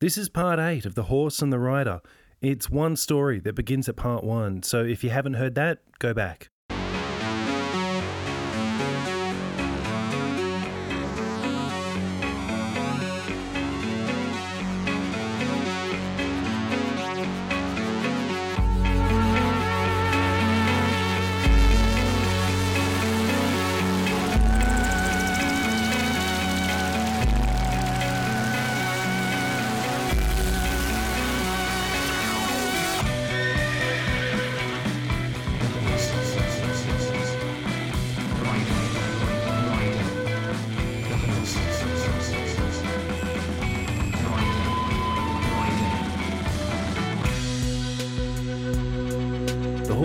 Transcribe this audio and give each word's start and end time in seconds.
This 0.00 0.16
is 0.16 0.30
part 0.30 0.58
8 0.58 0.86
of 0.86 0.94
The 0.94 1.02
Horse 1.02 1.42
and 1.42 1.52
the 1.52 1.58
Rider. 1.58 2.00
It's 2.40 2.70
one 2.70 2.96
story 2.96 3.38
that 3.40 3.54
begins 3.54 3.86
at 3.86 3.96
part 3.96 4.24
1, 4.24 4.62
so 4.62 4.82
if 4.82 5.04
you 5.04 5.10
haven't 5.10 5.34
heard 5.34 5.54
that, 5.56 5.80
go 5.98 6.14
back. 6.14 6.48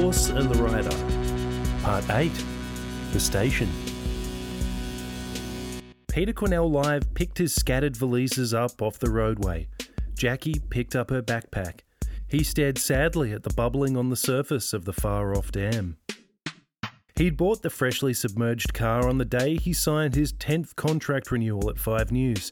Horse 0.05 0.29
and 0.29 0.47
the 0.47 0.61
Rider, 0.61 1.81
Part 1.81 2.07
8 2.11 2.31
The 3.11 3.19
Station. 3.19 3.67
Peter 6.07 6.31
Quinnell 6.31 6.69
Live 6.69 7.11
picked 7.15 7.39
his 7.39 7.55
scattered 7.55 7.95
valises 7.95 8.53
up 8.53 8.83
off 8.83 8.99
the 8.99 9.09
roadway. 9.09 9.67
Jackie 10.13 10.61
picked 10.69 10.95
up 10.95 11.09
her 11.09 11.23
backpack. 11.23 11.79
He 12.27 12.43
stared 12.43 12.77
sadly 12.77 13.33
at 13.33 13.41
the 13.41 13.53
bubbling 13.55 13.97
on 13.97 14.11
the 14.11 14.15
surface 14.15 14.73
of 14.73 14.85
the 14.85 14.93
far 14.93 15.35
off 15.35 15.51
dam. 15.51 15.97
He'd 17.15 17.35
bought 17.35 17.63
the 17.63 17.71
freshly 17.71 18.13
submerged 18.13 18.75
car 18.75 19.09
on 19.09 19.17
the 19.17 19.25
day 19.25 19.57
he 19.57 19.73
signed 19.73 20.13
his 20.13 20.33
10th 20.33 20.75
contract 20.75 21.31
renewal 21.31 21.67
at 21.67 21.79
5 21.79 22.11
News. 22.11 22.51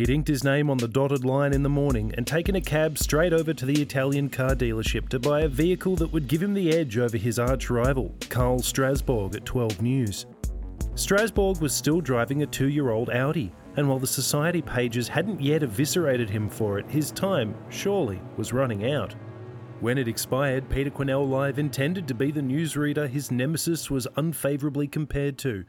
He'd 0.00 0.08
inked 0.08 0.28
his 0.28 0.44
name 0.44 0.70
on 0.70 0.78
the 0.78 0.88
dotted 0.88 1.26
line 1.26 1.52
in 1.52 1.62
the 1.62 1.68
morning 1.68 2.14
and 2.16 2.26
taken 2.26 2.54
a 2.54 2.60
cab 2.62 2.96
straight 2.96 3.34
over 3.34 3.52
to 3.52 3.66
the 3.66 3.82
Italian 3.82 4.30
car 4.30 4.54
dealership 4.54 5.10
to 5.10 5.18
buy 5.18 5.42
a 5.42 5.48
vehicle 5.48 5.94
that 5.96 6.10
would 6.10 6.26
give 6.26 6.42
him 6.42 6.54
the 6.54 6.72
edge 6.74 6.96
over 6.96 7.18
his 7.18 7.38
arch 7.38 7.68
rival, 7.68 8.14
Carl 8.30 8.60
Strasbourg, 8.60 9.34
at 9.34 9.44
12 9.44 9.82
News. 9.82 10.24
Strasbourg 10.94 11.60
was 11.60 11.74
still 11.74 12.00
driving 12.00 12.42
a 12.42 12.46
two 12.46 12.70
year 12.70 12.88
old 12.88 13.10
Audi, 13.10 13.52
and 13.76 13.86
while 13.86 13.98
the 13.98 14.06
society 14.06 14.62
pages 14.62 15.06
hadn't 15.06 15.38
yet 15.38 15.62
eviscerated 15.62 16.30
him 16.30 16.48
for 16.48 16.78
it, 16.78 16.90
his 16.90 17.12
time, 17.12 17.54
surely, 17.68 18.22
was 18.38 18.54
running 18.54 18.90
out. 18.90 19.14
When 19.80 19.98
it 19.98 20.08
expired, 20.08 20.70
Peter 20.70 20.88
Quinnell 20.88 21.28
Live 21.28 21.58
intended 21.58 22.08
to 22.08 22.14
be 22.14 22.30
the 22.30 22.40
newsreader 22.40 23.06
his 23.06 23.30
nemesis 23.30 23.90
was 23.90 24.08
unfavourably 24.16 24.88
compared 24.88 25.36
to. 25.40 25.66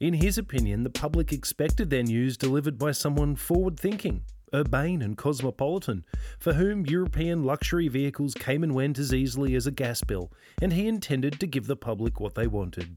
In 0.00 0.14
his 0.14 0.38
opinion, 0.38 0.82
the 0.82 0.88
public 0.88 1.30
expected 1.30 1.90
their 1.90 2.02
news 2.02 2.38
delivered 2.38 2.78
by 2.78 2.92
someone 2.92 3.36
forward 3.36 3.78
thinking, 3.78 4.24
urbane, 4.54 5.02
and 5.02 5.14
cosmopolitan, 5.14 6.06
for 6.38 6.54
whom 6.54 6.86
European 6.86 7.44
luxury 7.44 7.86
vehicles 7.86 8.32
came 8.32 8.62
and 8.62 8.74
went 8.74 8.98
as 8.98 9.12
easily 9.12 9.54
as 9.54 9.66
a 9.66 9.70
gas 9.70 10.02
bill, 10.02 10.32
and 10.62 10.72
he 10.72 10.88
intended 10.88 11.38
to 11.38 11.46
give 11.46 11.66
the 11.66 11.76
public 11.76 12.18
what 12.18 12.34
they 12.34 12.46
wanted. 12.46 12.96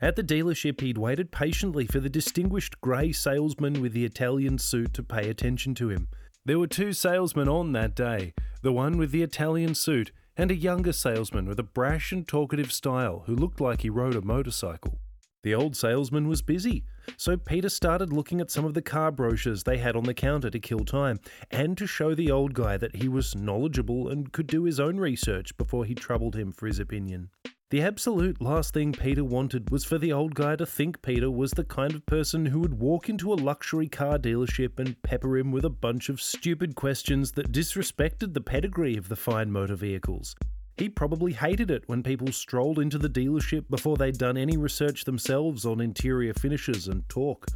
At 0.00 0.16
the 0.16 0.24
dealership, 0.24 0.80
he'd 0.80 0.98
waited 0.98 1.30
patiently 1.30 1.86
for 1.86 2.00
the 2.00 2.08
distinguished 2.08 2.80
grey 2.80 3.12
salesman 3.12 3.80
with 3.80 3.92
the 3.92 4.04
Italian 4.04 4.58
suit 4.58 4.92
to 4.94 5.04
pay 5.04 5.30
attention 5.30 5.76
to 5.76 5.88
him. 5.88 6.08
There 6.44 6.58
were 6.58 6.66
two 6.66 6.92
salesmen 6.92 7.48
on 7.48 7.70
that 7.72 7.94
day 7.94 8.34
the 8.62 8.72
one 8.72 8.98
with 8.98 9.12
the 9.12 9.22
Italian 9.22 9.76
suit, 9.76 10.10
and 10.36 10.50
a 10.50 10.56
younger 10.56 10.92
salesman 10.92 11.46
with 11.46 11.60
a 11.60 11.62
brash 11.62 12.10
and 12.10 12.26
talkative 12.26 12.72
style 12.72 13.22
who 13.26 13.36
looked 13.36 13.60
like 13.60 13.82
he 13.82 13.88
rode 13.88 14.16
a 14.16 14.20
motorcycle. 14.20 14.98
The 15.42 15.54
old 15.54 15.74
salesman 15.74 16.28
was 16.28 16.42
busy, 16.42 16.84
so 17.16 17.36
Peter 17.36 17.70
started 17.70 18.12
looking 18.12 18.42
at 18.42 18.50
some 18.50 18.66
of 18.66 18.74
the 18.74 18.82
car 18.82 19.10
brochures 19.10 19.62
they 19.62 19.78
had 19.78 19.96
on 19.96 20.04
the 20.04 20.12
counter 20.12 20.50
to 20.50 20.60
kill 20.60 20.84
time, 20.84 21.18
and 21.50 21.78
to 21.78 21.86
show 21.86 22.14
the 22.14 22.30
old 22.30 22.52
guy 22.52 22.76
that 22.76 22.96
he 22.96 23.08
was 23.08 23.34
knowledgeable 23.34 24.08
and 24.08 24.32
could 24.32 24.46
do 24.46 24.64
his 24.64 24.78
own 24.78 24.98
research 24.98 25.56
before 25.56 25.86
he 25.86 25.94
troubled 25.94 26.36
him 26.36 26.52
for 26.52 26.66
his 26.66 26.78
opinion. 26.78 27.30
The 27.70 27.82
absolute 27.82 28.42
last 28.42 28.74
thing 28.74 28.92
Peter 28.92 29.22
wanted 29.22 29.70
was 29.70 29.84
for 29.84 29.96
the 29.96 30.12
old 30.12 30.34
guy 30.34 30.56
to 30.56 30.66
think 30.66 31.02
Peter 31.02 31.30
was 31.30 31.52
the 31.52 31.64
kind 31.64 31.94
of 31.94 32.04
person 32.04 32.44
who 32.44 32.58
would 32.58 32.80
walk 32.80 33.08
into 33.08 33.32
a 33.32 33.34
luxury 33.34 33.88
car 33.88 34.18
dealership 34.18 34.80
and 34.80 35.00
pepper 35.02 35.38
him 35.38 35.52
with 35.52 35.64
a 35.64 35.70
bunch 35.70 36.08
of 36.08 36.20
stupid 36.20 36.74
questions 36.74 37.30
that 37.32 37.52
disrespected 37.52 38.34
the 38.34 38.40
pedigree 38.40 38.96
of 38.96 39.08
the 39.08 39.14
fine 39.14 39.52
motor 39.52 39.76
vehicles. 39.76 40.34
He 40.80 40.88
probably 40.88 41.34
hated 41.34 41.70
it 41.70 41.86
when 41.88 42.02
people 42.02 42.32
strolled 42.32 42.78
into 42.78 42.96
the 42.96 43.10
dealership 43.10 43.68
before 43.68 43.98
they'd 43.98 44.16
done 44.16 44.38
any 44.38 44.56
research 44.56 45.04
themselves 45.04 45.66
on 45.66 45.78
interior 45.78 46.32
finishes 46.32 46.88
and 46.88 47.06
talk. 47.06 47.48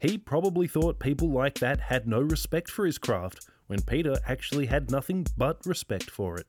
He 0.00 0.18
probably 0.18 0.66
thought 0.66 0.98
people 0.98 1.30
like 1.30 1.60
that 1.60 1.78
had 1.78 2.08
no 2.08 2.20
respect 2.20 2.68
for 2.68 2.84
his 2.84 2.98
craft, 2.98 3.48
when 3.68 3.82
Peter 3.82 4.16
actually 4.26 4.66
had 4.66 4.90
nothing 4.90 5.28
but 5.36 5.64
respect 5.64 6.10
for 6.10 6.38
it. 6.38 6.46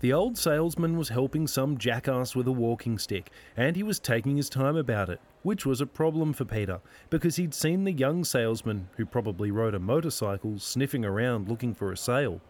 The 0.00 0.12
old 0.12 0.36
salesman 0.36 0.98
was 0.98 1.08
helping 1.08 1.46
some 1.46 1.78
jackass 1.78 2.36
with 2.36 2.46
a 2.48 2.52
walking 2.52 2.98
stick, 2.98 3.30
and 3.56 3.76
he 3.76 3.82
was 3.82 3.98
taking 3.98 4.36
his 4.36 4.50
time 4.50 4.76
about 4.76 5.08
it, 5.08 5.22
which 5.40 5.64
was 5.64 5.80
a 5.80 5.86
problem 5.86 6.34
for 6.34 6.44
Peter, 6.44 6.82
because 7.08 7.36
he'd 7.36 7.54
seen 7.54 7.84
the 7.84 7.92
young 7.92 8.24
salesman, 8.24 8.90
who 8.98 9.06
probably 9.06 9.50
rode 9.50 9.74
a 9.74 9.78
motorcycle, 9.78 10.58
sniffing 10.58 11.06
around 11.06 11.48
looking 11.48 11.72
for 11.72 11.92
a 11.92 11.96
sale. 11.96 12.42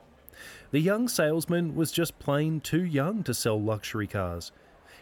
The 0.71 0.81
young 0.81 1.09
salesman 1.09 1.75
was 1.75 1.93
just 1.93 2.19
plain 2.19 2.61
too 2.61 2.85
young 2.85 3.23
to 3.25 3.35
sell 3.35 3.61
luxury 3.61 4.07
cars. 4.07 4.53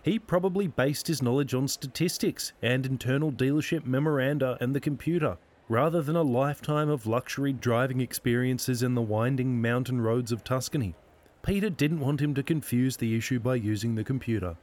He 0.03 0.19
probably 0.19 0.69
based 0.69 1.09
his 1.09 1.21
knowledge 1.23 1.53
on 1.53 1.67
statistics 1.67 2.53
and 2.63 2.87
internal 2.87 3.33
dealership 3.33 3.85
memoranda 3.85 4.57
and 4.61 4.75
the 4.75 4.81
computer, 4.81 5.37
rather 5.69 6.01
than 6.01 6.15
a 6.15 6.23
lifetime 6.23 6.89
of 6.89 7.07
luxury 7.07 7.53
driving 7.53 8.01
experiences 8.01 8.83
in 8.83 8.95
the 8.95 9.03
winding 9.03 9.61
mountain 9.61 10.01
roads 10.01 10.31
of 10.31 10.45
Tuscany. 10.45 10.95
Peter 11.43 11.71
didn't 11.71 12.01
want 12.01 12.21
him 12.21 12.35
to 12.35 12.43
confuse 12.43 12.97
the 12.97 13.17
issue 13.17 13.41
by 13.41 13.57
using 13.57 13.95
the 13.95 14.05
computer. 14.05 14.57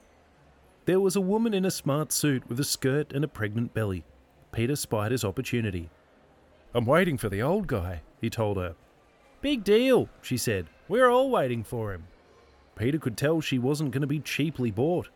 There 0.85 1.00
was 1.00 1.16
a 1.16 1.22
woman 1.22 1.53
in 1.53 1.66
a 1.66 1.72
smart 1.72 2.12
suit 2.12 2.47
with 2.50 2.59
a 2.59 2.66
skirt 2.66 3.13
and 3.13 3.23
a 3.23 3.28
pregnant 3.28 3.73
belly. 3.73 4.03
Peter 4.51 4.75
spied 4.75 5.12
his 5.12 5.23
opportunity. 5.23 5.89
I'm 6.73 6.85
waiting 6.85 7.17
for 7.17 7.29
the 7.29 7.41
old 7.41 7.67
guy, 7.67 8.01
he 8.19 8.29
told 8.29 8.57
her. 8.57 8.75
Big 9.43 9.65
deal, 9.65 10.07
she 10.21 10.37
said. 10.37 10.67
We're 10.87 11.09
all 11.09 11.29
waiting 11.29 11.65
for 11.65 11.91
him. 11.91 12.07
Peter 12.77 12.97
could 12.97 13.17
tell 13.17 13.41
she 13.41 13.59
wasn't 13.59 13.91
going 13.91 13.99
to 13.99 14.07
be 14.07 14.21
cheaply 14.21 14.71
bought. 14.71 15.09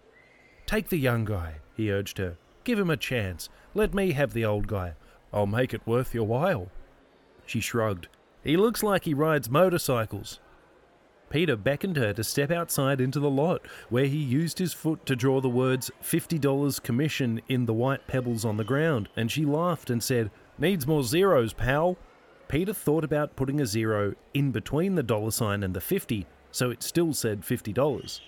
Take 0.66 0.90
the 0.90 1.00
young 1.00 1.24
guy, 1.24 1.56
he 1.78 1.90
urged 1.90 2.18
her. 2.18 2.38
Give 2.66 2.78
him 2.78 2.90
a 2.90 2.98
chance. 2.98 3.48
Let 3.74 3.94
me 3.94 4.12
have 4.12 4.34
the 4.34 4.44
old 4.44 4.68
guy. 4.68 4.96
I'll 5.32 5.48
make 5.48 5.74
it 5.74 5.88
worth 5.88 6.14
your 6.14 6.26
while. 6.26 6.68
She 7.46 7.62
shrugged. 7.62 8.10
He 8.44 8.58
looks 8.58 8.84
like 8.84 9.06
he 9.06 9.14
rides 9.14 9.50
motorcycles. 9.50 10.42
Peter 11.30 11.56
beckoned 11.56 11.96
her 11.96 12.12
to 12.12 12.24
step 12.24 12.52
outside 12.52 13.00
into 13.00 13.22
the 13.22 13.30
lot, 13.30 13.66
where 13.88 14.08
he 14.08 14.18
used 14.18 14.60
his 14.60 14.74
foot 14.74 15.06
to 15.06 15.16
draw 15.16 15.40
the 15.40 15.48
words 15.48 15.90
$50 16.04 16.84
commission 16.84 17.42
in 17.48 17.66
the 17.66 17.74
white 17.74 18.08
pebbles 18.08 18.44
on 18.44 18.58
the 18.58 18.66
ground, 18.66 19.08
and 19.16 19.32
she 19.32 19.46
laughed 19.46 19.90
and 19.90 20.04
said, 20.04 20.32
Needs 20.58 20.86
more 20.86 21.04
zeros, 21.04 21.54
pal. 21.54 21.98
Peter 22.48 22.74
thought 22.74 23.04
about 23.04 23.36
putting 23.36 23.60
a 23.60 23.66
zero 23.66 24.16
in 24.34 24.52
between 24.52 24.96
the 24.96 25.04
dollar 25.04 25.32
sign 25.32 25.64
and 25.64 25.74
the 25.74 25.82
50, 25.82 26.26
so 26.52 26.70
it 26.70 26.82
still 26.82 27.14
said 27.14 27.42
$50. 27.42 28.22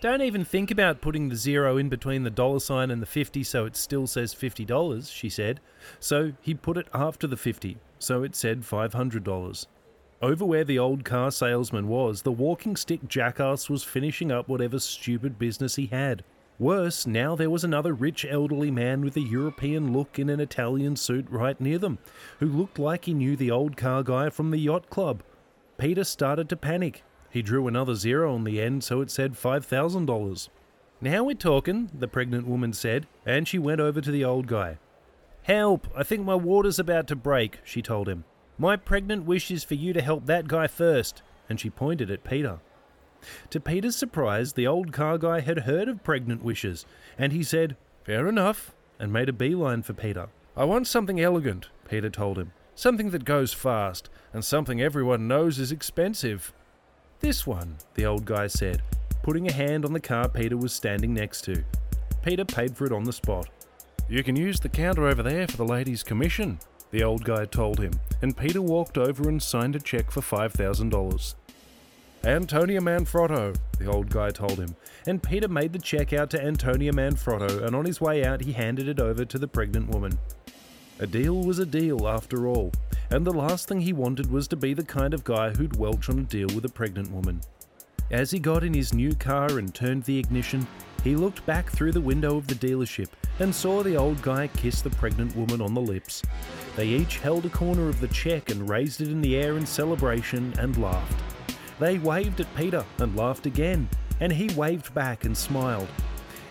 Don't 0.00 0.22
even 0.22 0.44
think 0.44 0.70
about 0.70 1.00
putting 1.00 1.28
the 1.28 1.34
zero 1.34 1.76
in 1.76 1.88
between 1.88 2.22
the 2.22 2.30
dollar 2.30 2.60
sign 2.60 2.92
and 2.92 3.02
the 3.02 3.06
50 3.06 3.42
so 3.42 3.66
it 3.66 3.74
still 3.74 4.06
says 4.06 4.32
$50, 4.32 5.12
she 5.12 5.28
said. 5.28 5.58
So 5.98 6.34
he 6.40 6.54
put 6.54 6.76
it 6.76 6.86
after 6.94 7.26
the 7.26 7.36
50, 7.36 7.78
so 7.98 8.22
it 8.22 8.36
said 8.36 8.60
$500. 8.60 9.66
Over 10.22 10.44
where 10.44 10.64
the 10.64 10.78
old 10.78 11.04
car 11.04 11.32
salesman 11.32 11.88
was, 11.88 12.22
the 12.22 12.30
walking 12.30 12.76
stick 12.76 13.08
jackass 13.08 13.68
was 13.68 13.82
finishing 13.82 14.30
up 14.30 14.48
whatever 14.48 14.78
stupid 14.78 15.36
business 15.36 15.74
he 15.74 15.86
had. 15.86 16.22
Worse, 16.58 17.06
now 17.06 17.36
there 17.36 17.50
was 17.50 17.62
another 17.62 17.92
rich 17.92 18.26
elderly 18.28 18.72
man 18.72 19.02
with 19.02 19.16
a 19.16 19.20
European 19.20 19.92
look 19.92 20.18
in 20.18 20.28
an 20.28 20.40
Italian 20.40 20.96
suit 20.96 21.26
right 21.30 21.60
near 21.60 21.78
them, 21.78 21.98
who 22.40 22.46
looked 22.46 22.80
like 22.80 23.04
he 23.04 23.14
knew 23.14 23.36
the 23.36 23.50
old 23.50 23.76
car 23.76 24.02
guy 24.02 24.28
from 24.30 24.50
the 24.50 24.58
yacht 24.58 24.90
club. 24.90 25.22
Peter 25.76 26.02
started 26.02 26.48
to 26.48 26.56
panic. 26.56 27.04
He 27.30 27.42
drew 27.42 27.68
another 27.68 27.94
zero 27.94 28.34
on 28.34 28.42
the 28.42 28.60
end, 28.60 28.82
so 28.82 29.00
it 29.00 29.10
said 29.10 29.34
$5,000. 29.34 30.48
Now 31.00 31.22
we're 31.22 31.34
talking, 31.34 31.90
the 31.96 32.08
pregnant 32.08 32.48
woman 32.48 32.72
said, 32.72 33.06
and 33.24 33.46
she 33.46 33.58
went 33.58 33.80
over 33.80 34.00
to 34.00 34.10
the 34.10 34.24
old 34.24 34.48
guy. 34.48 34.78
Help! 35.42 35.86
I 35.96 36.02
think 36.02 36.24
my 36.24 36.34
water's 36.34 36.80
about 36.80 37.06
to 37.06 37.16
break, 37.16 37.60
she 37.64 37.82
told 37.82 38.08
him. 38.08 38.24
My 38.58 38.74
pregnant 38.74 39.24
wish 39.24 39.52
is 39.52 39.62
for 39.62 39.74
you 39.74 39.92
to 39.92 40.02
help 40.02 40.26
that 40.26 40.48
guy 40.48 40.66
first, 40.66 41.22
and 41.48 41.60
she 41.60 41.70
pointed 41.70 42.10
at 42.10 42.24
Peter. 42.24 42.58
To 43.50 43.60
Peter's 43.60 43.96
surprise, 43.96 44.52
the 44.52 44.66
old 44.66 44.92
car 44.92 45.18
guy 45.18 45.40
had 45.40 45.60
heard 45.60 45.88
of 45.88 46.04
pregnant 46.04 46.42
wishes, 46.42 46.86
and 47.18 47.32
he 47.32 47.42
said, 47.42 47.76
Fair 48.04 48.28
enough, 48.28 48.74
and 48.98 49.12
made 49.12 49.28
a 49.28 49.32
beeline 49.32 49.82
for 49.82 49.92
Peter. 49.92 50.28
I 50.56 50.64
want 50.64 50.86
something 50.86 51.20
elegant, 51.20 51.68
Peter 51.88 52.10
told 52.10 52.38
him. 52.38 52.52
Something 52.74 53.10
that 53.10 53.24
goes 53.24 53.52
fast, 53.52 54.08
and 54.32 54.44
something 54.44 54.80
everyone 54.80 55.28
knows 55.28 55.58
is 55.58 55.72
expensive. 55.72 56.52
This 57.20 57.46
one, 57.46 57.76
the 57.94 58.06
old 58.06 58.24
guy 58.24 58.46
said, 58.46 58.82
putting 59.22 59.48
a 59.48 59.52
hand 59.52 59.84
on 59.84 59.92
the 59.92 60.00
car 60.00 60.28
Peter 60.28 60.56
was 60.56 60.72
standing 60.72 61.12
next 61.12 61.42
to. 61.42 61.64
Peter 62.22 62.44
paid 62.44 62.76
for 62.76 62.86
it 62.86 62.92
on 62.92 63.04
the 63.04 63.12
spot. 63.12 63.48
You 64.08 64.22
can 64.22 64.36
use 64.36 64.60
the 64.60 64.68
counter 64.68 65.06
over 65.06 65.22
there 65.22 65.46
for 65.46 65.56
the 65.56 65.64
lady's 65.64 66.02
commission, 66.02 66.60
the 66.90 67.02
old 67.02 67.24
guy 67.24 67.44
told 67.44 67.78
him, 67.78 67.92
and 68.22 68.36
Peter 68.36 68.62
walked 68.62 68.96
over 68.96 69.28
and 69.28 69.42
signed 69.42 69.76
a 69.76 69.80
check 69.80 70.10
for 70.10 70.20
$5,000. 70.20 71.34
Antonia 72.28 72.78
Manfrotto, 72.78 73.56
the 73.78 73.86
old 73.86 74.10
guy 74.10 74.28
told 74.28 74.58
him, 74.58 74.76
and 75.06 75.22
Peter 75.22 75.48
made 75.48 75.72
the 75.72 75.78
check 75.78 76.12
out 76.12 76.28
to 76.28 76.44
Antonia 76.44 76.92
Manfrotto, 76.92 77.64
and 77.64 77.74
on 77.74 77.86
his 77.86 78.02
way 78.02 78.22
out, 78.22 78.42
he 78.42 78.52
handed 78.52 78.86
it 78.86 79.00
over 79.00 79.24
to 79.24 79.38
the 79.38 79.48
pregnant 79.48 79.88
woman. 79.88 80.18
A 80.98 81.06
deal 81.06 81.42
was 81.42 81.58
a 81.58 81.64
deal, 81.64 82.06
after 82.06 82.46
all, 82.46 82.70
and 83.08 83.26
the 83.26 83.32
last 83.32 83.66
thing 83.66 83.80
he 83.80 83.94
wanted 83.94 84.30
was 84.30 84.46
to 84.48 84.56
be 84.56 84.74
the 84.74 84.84
kind 84.84 85.14
of 85.14 85.24
guy 85.24 85.48
who'd 85.48 85.76
welch 85.76 86.10
on 86.10 86.18
a 86.18 86.22
deal 86.22 86.48
with 86.48 86.66
a 86.66 86.68
pregnant 86.68 87.10
woman. 87.10 87.40
As 88.10 88.30
he 88.30 88.38
got 88.38 88.62
in 88.62 88.74
his 88.74 88.92
new 88.92 89.14
car 89.14 89.58
and 89.58 89.74
turned 89.74 90.02
the 90.02 90.18
ignition, 90.18 90.66
he 91.02 91.16
looked 91.16 91.46
back 91.46 91.70
through 91.70 91.92
the 91.92 92.00
window 92.02 92.36
of 92.36 92.46
the 92.46 92.56
dealership 92.56 93.08
and 93.38 93.54
saw 93.54 93.82
the 93.82 93.96
old 93.96 94.20
guy 94.20 94.48
kiss 94.48 94.82
the 94.82 94.90
pregnant 94.90 95.34
woman 95.34 95.62
on 95.62 95.72
the 95.72 95.80
lips. 95.80 96.22
They 96.76 96.88
each 96.88 97.20
held 97.20 97.46
a 97.46 97.50
corner 97.50 97.88
of 97.88 98.02
the 98.02 98.08
check 98.08 98.50
and 98.50 98.68
raised 98.68 99.00
it 99.00 99.08
in 99.08 99.22
the 99.22 99.36
air 99.36 99.56
in 99.56 99.64
celebration 99.64 100.52
and 100.58 100.76
laughed. 100.76 101.27
They 101.78 101.98
waved 101.98 102.40
at 102.40 102.56
Peter 102.56 102.84
and 102.98 103.16
laughed 103.16 103.46
again, 103.46 103.88
and 104.20 104.32
he 104.32 104.52
waved 104.54 104.92
back 104.94 105.24
and 105.24 105.36
smiled. 105.36 105.88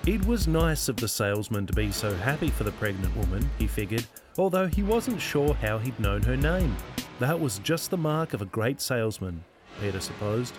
It 0.06 0.26
was 0.26 0.48
nice 0.48 0.88
of 0.88 0.96
the 0.96 1.08
salesman 1.08 1.68
to 1.68 1.74
be 1.74 1.92
so 1.92 2.16
happy 2.16 2.50
for 2.50 2.64
the 2.64 2.72
pregnant 2.74 3.16
woman, 3.18 3.50
he 3.60 3.68
figured, 3.68 4.06
although 4.38 4.68
he 4.68 4.84
wasn't 4.84 5.20
sure 5.20 5.54
how 5.56 5.80
he'd 5.80 6.00
known 6.00 6.22
her 6.22 6.38
name. 6.38 6.76
That 7.20 7.40
was 7.40 7.60
just 7.60 7.90
the 7.90 7.98
mark 7.98 8.34
of 8.34 8.42
a 8.42 8.46
great 8.46 8.80
salesman, 8.80 9.44
Peter 9.82 10.00
supposed. 10.00 10.54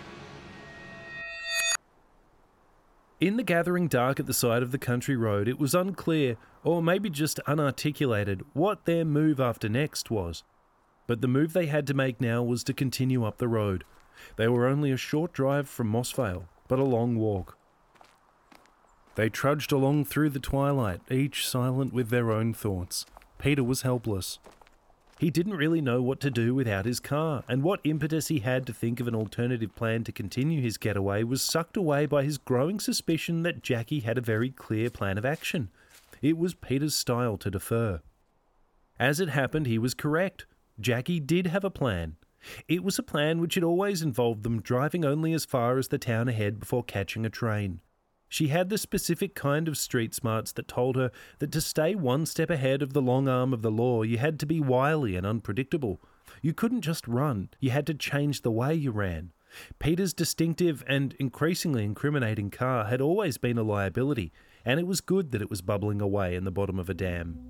In 3.19 3.37
the 3.37 3.43
gathering 3.43 3.87
dark 3.87 4.19
at 4.19 4.27
the 4.27 4.33
side 4.33 4.61
of 4.61 4.71
the 4.71 4.77
country 4.77 5.17
road, 5.17 5.47
it 5.47 5.59
was 5.59 5.73
unclear, 5.73 6.37
or 6.63 6.83
maybe 6.83 7.09
just 7.09 7.39
unarticulated, 7.47 8.43
what 8.53 8.85
their 8.85 9.03
move 9.03 9.39
after 9.39 9.67
next 9.67 10.11
was. 10.11 10.43
But 11.07 11.21
the 11.21 11.27
move 11.27 11.53
they 11.53 11.65
had 11.65 11.87
to 11.87 11.93
make 11.95 12.21
now 12.21 12.43
was 12.43 12.63
to 12.65 12.73
continue 12.73 13.25
up 13.25 13.39
the 13.39 13.47
road. 13.47 13.83
They 14.35 14.47
were 14.47 14.67
only 14.67 14.91
a 14.91 14.97
short 14.97 15.33
drive 15.33 15.67
from 15.67 15.87
Moss 15.87 16.11
Vale, 16.11 16.45
but 16.67 16.79
a 16.79 16.83
long 16.83 17.17
walk. 17.17 17.57
They 19.15 19.29
trudged 19.29 19.71
along 19.71 20.05
through 20.05 20.29
the 20.29 20.39
twilight, 20.39 21.01
each 21.11 21.47
silent 21.47 21.93
with 21.93 22.09
their 22.09 22.31
own 22.31 22.53
thoughts. 22.53 23.05
Peter 23.37 23.63
was 23.63 23.81
helpless. 23.81 24.39
He 25.19 25.29
didn't 25.29 25.57
really 25.57 25.81
know 25.81 26.01
what 26.01 26.21
to 26.21 26.31
do 26.31 26.55
without 26.55 26.85
his 26.85 27.01
car, 27.01 27.43
and 27.49 27.61
what 27.61 27.81
impetus 27.83 28.29
he 28.29 28.39
had 28.39 28.65
to 28.67 28.73
think 28.73 29.01
of 29.01 29.07
an 29.07 29.15
alternative 29.15 29.75
plan 29.75 30.05
to 30.05 30.13
continue 30.13 30.61
his 30.61 30.77
getaway 30.77 31.23
was 31.23 31.41
sucked 31.41 31.75
away 31.75 32.05
by 32.05 32.23
his 32.23 32.37
growing 32.37 32.79
suspicion 32.79 33.43
that 33.43 33.61
Jackie 33.61 33.99
had 33.99 34.17
a 34.17 34.21
very 34.21 34.49
clear 34.49 34.89
plan 34.89 35.17
of 35.17 35.25
action. 35.25 35.69
It 36.21 36.37
was 36.37 36.53
Peter's 36.53 36.95
style 36.95 37.35
to 37.37 37.51
defer. 37.51 37.99
As 38.97 39.19
it 39.19 39.29
happened, 39.29 39.67
he 39.67 39.77
was 39.77 39.93
correct. 39.93 40.45
Jackie 40.79 41.19
did 41.19 41.47
have 41.47 41.65
a 41.65 41.69
plan. 41.69 42.15
It 42.67 42.83
was 42.83 42.97
a 42.97 43.03
plan 43.03 43.39
which 43.39 43.55
had 43.55 43.63
always 43.63 44.01
involved 44.01 44.43
them 44.43 44.61
driving 44.61 45.03
only 45.05 45.33
as 45.33 45.45
far 45.45 45.77
as 45.77 45.89
the 45.89 45.97
town 45.97 46.27
ahead 46.27 46.59
before 46.59 46.83
catching 46.83 47.25
a 47.25 47.29
train. 47.29 47.81
She 48.27 48.49
had 48.49 48.69
the 48.69 48.77
specific 48.77 49.33
kind 49.33 49.67
of 49.67 49.77
street 49.77 50.13
smarts 50.13 50.51
that 50.51 50.67
told 50.67 50.95
her 50.95 51.11
that 51.39 51.51
to 51.51 51.61
stay 51.61 51.95
one 51.95 52.27
step 52.27 52.51
ahead 52.51 52.83
of 52.83 52.93
the 52.93 53.01
long 53.01 53.27
arm 53.27 53.53
of 53.53 53.63
the 53.63 53.71
law, 53.71 54.03
you 54.03 54.19
had 54.19 54.39
to 54.39 54.45
be 54.45 54.61
wily 54.61 55.15
and 55.15 55.25
unpredictable. 55.25 55.99
You 56.41 56.53
couldn't 56.53 56.81
just 56.81 57.07
run, 57.07 57.49
you 57.59 57.71
had 57.71 57.87
to 57.87 57.93
change 57.95 58.41
the 58.41 58.51
way 58.51 58.75
you 58.75 58.91
ran. 58.91 59.31
Peter's 59.79 60.13
distinctive 60.13 60.83
and 60.87 61.13
increasingly 61.13 61.83
incriminating 61.83 62.51
car 62.51 62.85
had 62.85 63.01
always 63.01 63.39
been 63.39 63.57
a 63.57 63.63
liability, 63.63 64.31
and 64.63 64.79
it 64.79 64.85
was 64.85 65.01
good 65.01 65.31
that 65.31 65.41
it 65.41 65.49
was 65.49 65.63
bubbling 65.63 65.99
away 65.99 66.35
in 66.35 66.43
the 66.43 66.51
bottom 66.51 66.77
of 66.77 66.87
a 66.87 66.93
dam. 66.93 67.49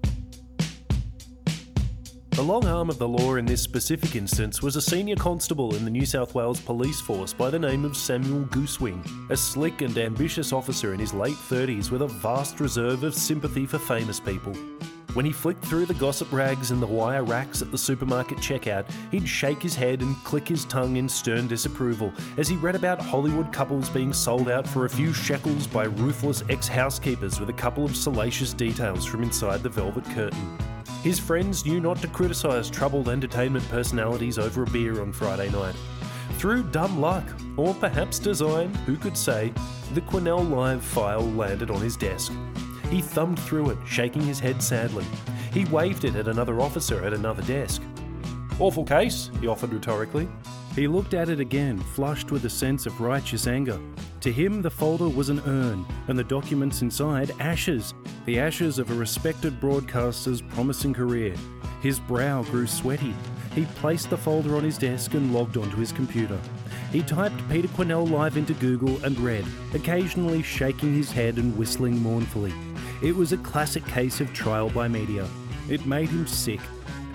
The 2.39 2.45
long 2.45 2.65
arm 2.67 2.89
of 2.89 2.97
the 2.97 3.05
law 3.05 3.35
in 3.35 3.45
this 3.45 3.61
specific 3.61 4.15
instance 4.15 4.61
was 4.61 4.77
a 4.77 4.81
senior 4.81 5.17
constable 5.17 5.75
in 5.75 5.83
the 5.83 5.91
New 5.91 6.05
South 6.05 6.33
Wales 6.33 6.61
Police 6.61 7.01
Force 7.01 7.33
by 7.33 7.49
the 7.49 7.59
name 7.59 7.83
of 7.83 7.97
Samuel 7.97 8.45
Goosewing, 8.45 9.03
a 9.29 9.35
slick 9.35 9.81
and 9.81 9.97
ambitious 9.97 10.53
officer 10.53 10.93
in 10.93 11.01
his 11.01 11.13
late 11.13 11.35
30s 11.35 11.91
with 11.91 12.01
a 12.01 12.07
vast 12.07 12.61
reserve 12.61 13.03
of 13.03 13.13
sympathy 13.13 13.65
for 13.65 13.77
famous 13.77 14.21
people. 14.21 14.53
When 15.15 15.25
he 15.25 15.33
flicked 15.33 15.65
through 15.65 15.87
the 15.87 15.95
gossip 15.95 16.31
rags 16.31 16.71
and 16.71 16.81
the 16.81 16.87
wire 16.87 17.25
racks 17.25 17.61
at 17.61 17.71
the 17.71 17.77
supermarket 17.77 18.37
checkout, 18.37 18.89
he'd 19.11 19.27
shake 19.27 19.61
his 19.61 19.75
head 19.75 19.99
and 19.99 20.15
click 20.23 20.47
his 20.47 20.63
tongue 20.63 20.95
in 20.95 21.09
stern 21.09 21.49
disapproval 21.49 22.13
as 22.37 22.47
he 22.47 22.55
read 22.55 22.75
about 22.75 23.01
Hollywood 23.01 23.51
couples 23.51 23.89
being 23.89 24.13
sold 24.13 24.47
out 24.47 24.65
for 24.65 24.85
a 24.85 24.89
few 24.89 25.11
shekels 25.11 25.67
by 25.67 25.83
ruthless 25.83 26.41
ex 26.47 26.69
housekeepers 26.69 27.37
with 27.37 27.49
a 27.49 27.53
couple 27.53 27.83
of 27.83 27.97
salacious 27.97 28.53
details 28.53 29.05
from 29.05 29.23
inside 29.23 29.61
the 29.61 29.67
velvet 29.67 30.05
curtain. 30.05 30.57
His 31.03 31.17
friends 31.17 31.65
knew 31.65 31.79
not 31.79 32.01
to 32.01 32.07
criticise 32.09 32.69
troubled 32.69 33.07
entertainment 33.07 33.67
personalities 33.69 34.37
over 34.37 34.63
a 34.63 34.69
beer 34.69 35.01
on 35.01 35.13
Friday 35.13 35.49
night. 35.49 35.75
Through 36.33 36.63
dumb 36.71 36.99
luck, 36.99 37.23
or 37.55 37.73
perhaps 37.73 38.19
design, 38.19 38.73
who 38.85 38.97
could 38.97 39.17
say, 39.17 39.53
the 39.93 40.01
Quinnell 40.01 40.49
Live 40.49 40.83
file 40.83 41.21
landed 41.21 41.71
on 41.71 41.79
his 41.79 41.95
desk. 41.95 42.33
He 42.89 43.01
thumbed 43.01 43.39
through 43.39 43.69
it, 43.69 43.77
shaking 43.87 44.23
his 44.23 44.41
head 44.41 44.61
sadly. 44.61 45.05
He 45.53 45.63
waved 45.65 46.03
it 46.03 46.17
at 46.17 46.27
another 46.27 46.59
officer 46.59 47.05
at 47.05 47.13
another 47.13 47.43
desk. 47.43 47.81
Awful 48.59 48.83
case, 48.83 49.31
he 49.39 49.47
offered 49.47 49.71
rhetorically. 49.71 50.27
He 50.79 50.87
looked 50.87 51.13
at 51.13 51.27
it 51.27 51.41
again, 51.41 51.77
flushed 51.77 52.31
with 52.31 52.45
a 52.45 52.49
sense 52.49 52.85
of 52.85 53.01
righteous 53.01 53.47
anger. 53.47 53.77
To 54.21 54.31
him, 54.31 54.61
the 54.61 54.69
folder 54.69 55.09
was 55.09 55.27
an 55.27 55.41
urn, 55.45 55.85
and 56.07 56.17
the 56.17 56.23
documents 56.23 56.81
inside 56.81 57.33
ashes, 57.41 57.93
the 58.25 58.39
ashes 58.39 58.79
of 58.79 58.89
a 58.89 58.93
respected 58.93 59.59
broadcaster's 59.59 60.41
promising 60.41 60.93
career. 60.93 61.35
His 61.81 61.99
brow 61.99 62.43
grew 62.43 62.65
sweaty. 62.65 63.13
He 63.53 63.65
placed 63.75 64.09
the 64.09 64.15
folder 64.15 64.55
on 64.55 64.63
his 64.63 64.77
desk 64.77 65.15
and 65.15 65.33
logged 65.33 65.57
onto 65.57 65.75
his 65.75 65.91
computer. 65.91 66.39
He 66.93 67.03
typed 67.03 67.49
Peter 67.49 67.67
Quinnell 67.67 68.09
live 68.09 68.37
into 68.37 68.53
Google 68.53 69.03
and 69.03 69.19
read, 69.19 69.43
occasionally 69.73 70.41
shaking 70.41 70.95
his 70.95 71.11
head 71.11 71.39
and 71.39 71.57
whistling 71.57 72.01
mournfully. 72.01 72.53
It 73.03 73.13
was 73.13 73.33
a 73.33 73.37
classic 73.39 73.85
case 73.85 74.21
of 74.21 74.33
trial 74.33 74.69
by 74.69 74.87
media. 74.87 75.27
It 75.67 75.85
made 75.85 76.07
him 76.07 76.25
sick. 76.25 76.61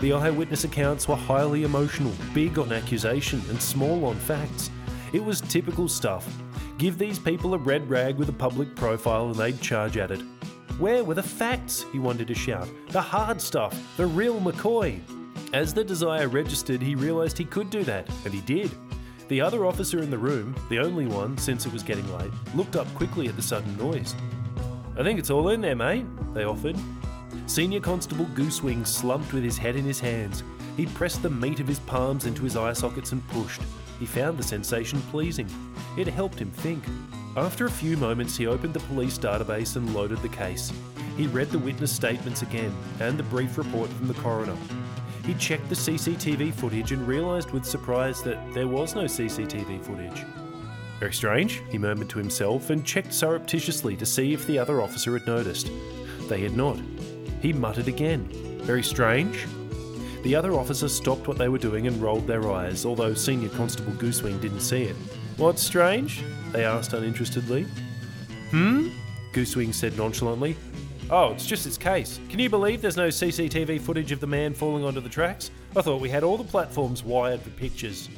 The 0.04 0.12
eyewitness 0.12 0.64
accounts 0.64 1.08
were 1.08 1.16
highly 1.16 1.64
emotional, 1.64 2.12
big 2.34 2.58
on 2.58 2.72
accusation, 2.72 3.42
and 3.48 3.58
small 3.58 4.04
on 4.04 4.16
facts. 4.16 4.68
It 5.14 5.24
was 5.24 5.40
typical 5.40 5.88
stuff. 5.88 6.30
Give 6.76 6.98
these 6.98 7.18
people 7.18 7.54
a 7.54 7.58
red 7.58 7.88
rag 7.88 8.16
with 8.18 8.28
a 8.28 8.32
public 8.34 8.76
profile 8.76 9.28
and 9.28 9.34
they'd 9.34 9.58
charge 9.62 9.96
at 9.96 10.10
it. 10.10 10.20
Where 10.78 11.02
were 11.02 11.14
the 11.14 11.22
facts? 11.22 11.86
He 11.90 11.98
wanted 11.98 12.28
to 12.28 12.34
shout. 12.34 12.68
The 12.90 13.00
hard 13.00 13.40
stuff, 13.40 13.96
the 13.96 14.04
real 14.04 14.38
McCoy. 14.40 15.00
As 15.54 15.72
the 15.72 15.82
desire 15.82 16.28
registered, 16.28 16.82
he 16.82 16.94
realised 16.94 17.38
he 17.38 17.46
could 17.46 17.70
do 17.70 17.82
that, 17.84 18.06
and 18.26 18.34
he 18.34 18.42
did. 18.42 18.70
The 19.28 19.40
other 19.40 19.64
officer 19.64 20.02
in 20.02 20.10
the 20.10 20.18
room, 20.18 20.54
the 20.68 20.80
only 20.80 21.06
one 21.06 21.38
since 21.38 21.64
it 21.64 21.72
was 21.72 21.82
getting 21.82 22.12
late, 22.18 22.30
looked 22.54 22.76
up 22.76 22.94
quickly 22.94 23.28
at 23.28 23.36
the 23.36 23.42
sudden 23.42 23.74
noise. 23.78 24.14
I 24.98 25.02
think 25.02 25.18
it's 25.18 25.30
all 25.30 25.48
in 25.48 25.62
there, 25.62 25.74
mate, 25.74 26.04
they 26.34 26.44
offered. 26.44 26.76
Senior 27.46 27.80
Constable 27.80 28.24
Goosewing 28.34 28.86
slumped 28.86 29.32
with 29.32 29.44
his 29.44 29.58
head 29.58 29.76
in 29.76 29.84
his 29.84 30.00
hands. 30.00 30.42
He 30.76 30.86
pressed 30.86 31.22
the 31.22 31.30
meat 31.30 31.60
of 31.60 31.68
his 31.68 31.78
palms 31.80 32.24
into 32.24 32.42
his 32.42 32.56
eye 32.56 32.72
sockets 32.72 33.12
and 33.12 33.26
pushed. 33.28 33.60
He 34.00 34.06
found 34.06 34.38
the 34.38 34.42
sensation 34.42 35.00
pleasing. 35.10 35.48
It 35.96 36.06
helped 36.06 36.38
him 36.38 36.50
think. 36.50 36.82
After 37.36 37.66
a 37.66 37.70
few 37.70 37.96
moments, 37.96 38.36
he 38.36 38.46
opened 38.46 38.74
the 38.74 38.80
police 38.80 39.18
database 39.18 39.76
and 39.76 39.94
loaded 39.94 40.22
the 40.22 40.28
case. 40.28 40.72
He 41.16 41.26
read 41.26 41.50
the 41.50 41.58
witness 41.58 41.92
statements 41.92 42.42
again 42.42 42.74
and 42.98 43.18
the 43.18 43.24
brief 43.24 43.58
report 43.58 43.90
from 43.90 44.08
the 44.08 44.14
coroner. 44.14 44.56
He 45.24 45.34
checked 45.34 45.68
the 45.68 45.74
CCTV 45.74 46.52
footage 46.54 46.92
and 46.92 47.06
realised 47.06 47.50
with 47.50 47.64
surprise 47.64 48.22
that 48.22 48.52
there 48.52 48.68
was 48.68 48.94
no 48.94 49.04
CCTV 49.04 49.84
footage. 49.84 50.24
Very 50.98 51.12
strange, 51.12 51.62
he 51.70 51.78
murmured 51.78 52.08
to 52.10 52.18
himself 52.18 52.70
and 52.70 52.84
checked 52.84 53.12
surreptitiously 53.12 53.96
to 53.96 54.06
see 54.06 54.32
if 54.32 54.46
the 54.46 54.58
other 54.58 54.80
officer 54.80 55.16
had 55.16 55.26
noticed. 55.26 55.70
They 56.28 56.40
had 56.40 56.56
not. 56.56 56.78
He 57.44 57.52
muttered 57.52 57.88
again. 57.88 58.26
Very 58.62 58.82
strange. 58.82 59.46
The 60.22 60.34
other 60.34 60.54
officers 60.54 60.94
stopped 60.94 61.28
what 61.28 61.36
they 61.36 61.50
were 61.50 61.58
doing 61.58 61.86
and 61.86 62.00
rolled 62.00 62.26
their 62.26 62.50
eyes, 62.50 62.86
although 62.86 63.12
Senior 63.12 63.50
Constable 63.50 63.92
Goosewing 63.92 64.40
didn't 64.40 64.62
see 64.62 64.84
it. 64.84 64.96
What's 65.36 65.62
strange? 65.62 66.24
They 66.52 66.64
asked 66.64 66.94
uninterestedly. 66.94 67.66
Hmm? 68.48 68.88
Goosewing 69.34 69.74
said 69.74 69.94
nonchalantly. 69.98 70.56
Oh, 71.10 71.32
it's 71.32 71.44
just 71.44 71.66
its 71.66 71.76
case. 71.76 72.18
Can 72.30 72.38
you 72.38 72.48
believe 72.48 72.80
there's 72.80 72.96
no 72.96 73.08
CCTV 73.08 73.78
footage 73.78 74.10
of 74.10 74.20
the 74.20 74.26
man 74.26 74.54
falling 74.54 74.82
onto 74.82 75.02
the 75.02 75.10
tracks? 75.10 75.50
I 75.76 75.82
thought 75.82 76.00
we 76.00 76.08
had 76.08 76.24
all 76.24 76.38
the 76.38 76.44
platforms 76.44 77.04
wired 77.04 77.42
for 77.42 77.50
pictures. 77.50 78.08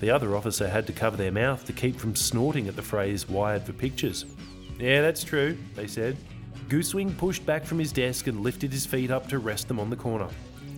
The 0.00 0.10
other 0.10 0.34
officer 0.34 0.66
had 0.66 0.86
to 0.86 0.94
cover 0.94 1.18
their 1.18 1.32
mouth 1.32 1.66
to 1.66 1.74
keep 1.74 2.00
from 2.00 2.16
snorting 2.16 2.66
at 2.66 2.76
the 2.76 2.82
phrase 2.82 3.28
wired 3.28 3.64
for 3.64 3.74
pictures. 3.74 4.24
Yeah, 4.78 5.02
that's 5.02 5.22
true, 5.22 5.58
they 5.74 5.86
said. 5.86 6.16
Goosewing 6.70 7.16
pushed 7.18 7.44
back 7.44 7.64
from 7.64 7.80
his 7.80 7.90
desk 7.90 8.28
and 8.28 8.42
lifted 8.42 8.72
his 8.72 8.86
feet 8.86 9.10
up 9.10 9.28
to 9.28 9.40
rest 9.40 9.66
them 9.66 9.80
on 9.80 9.90
the 9.90 9.96
corner. 9.96 10.28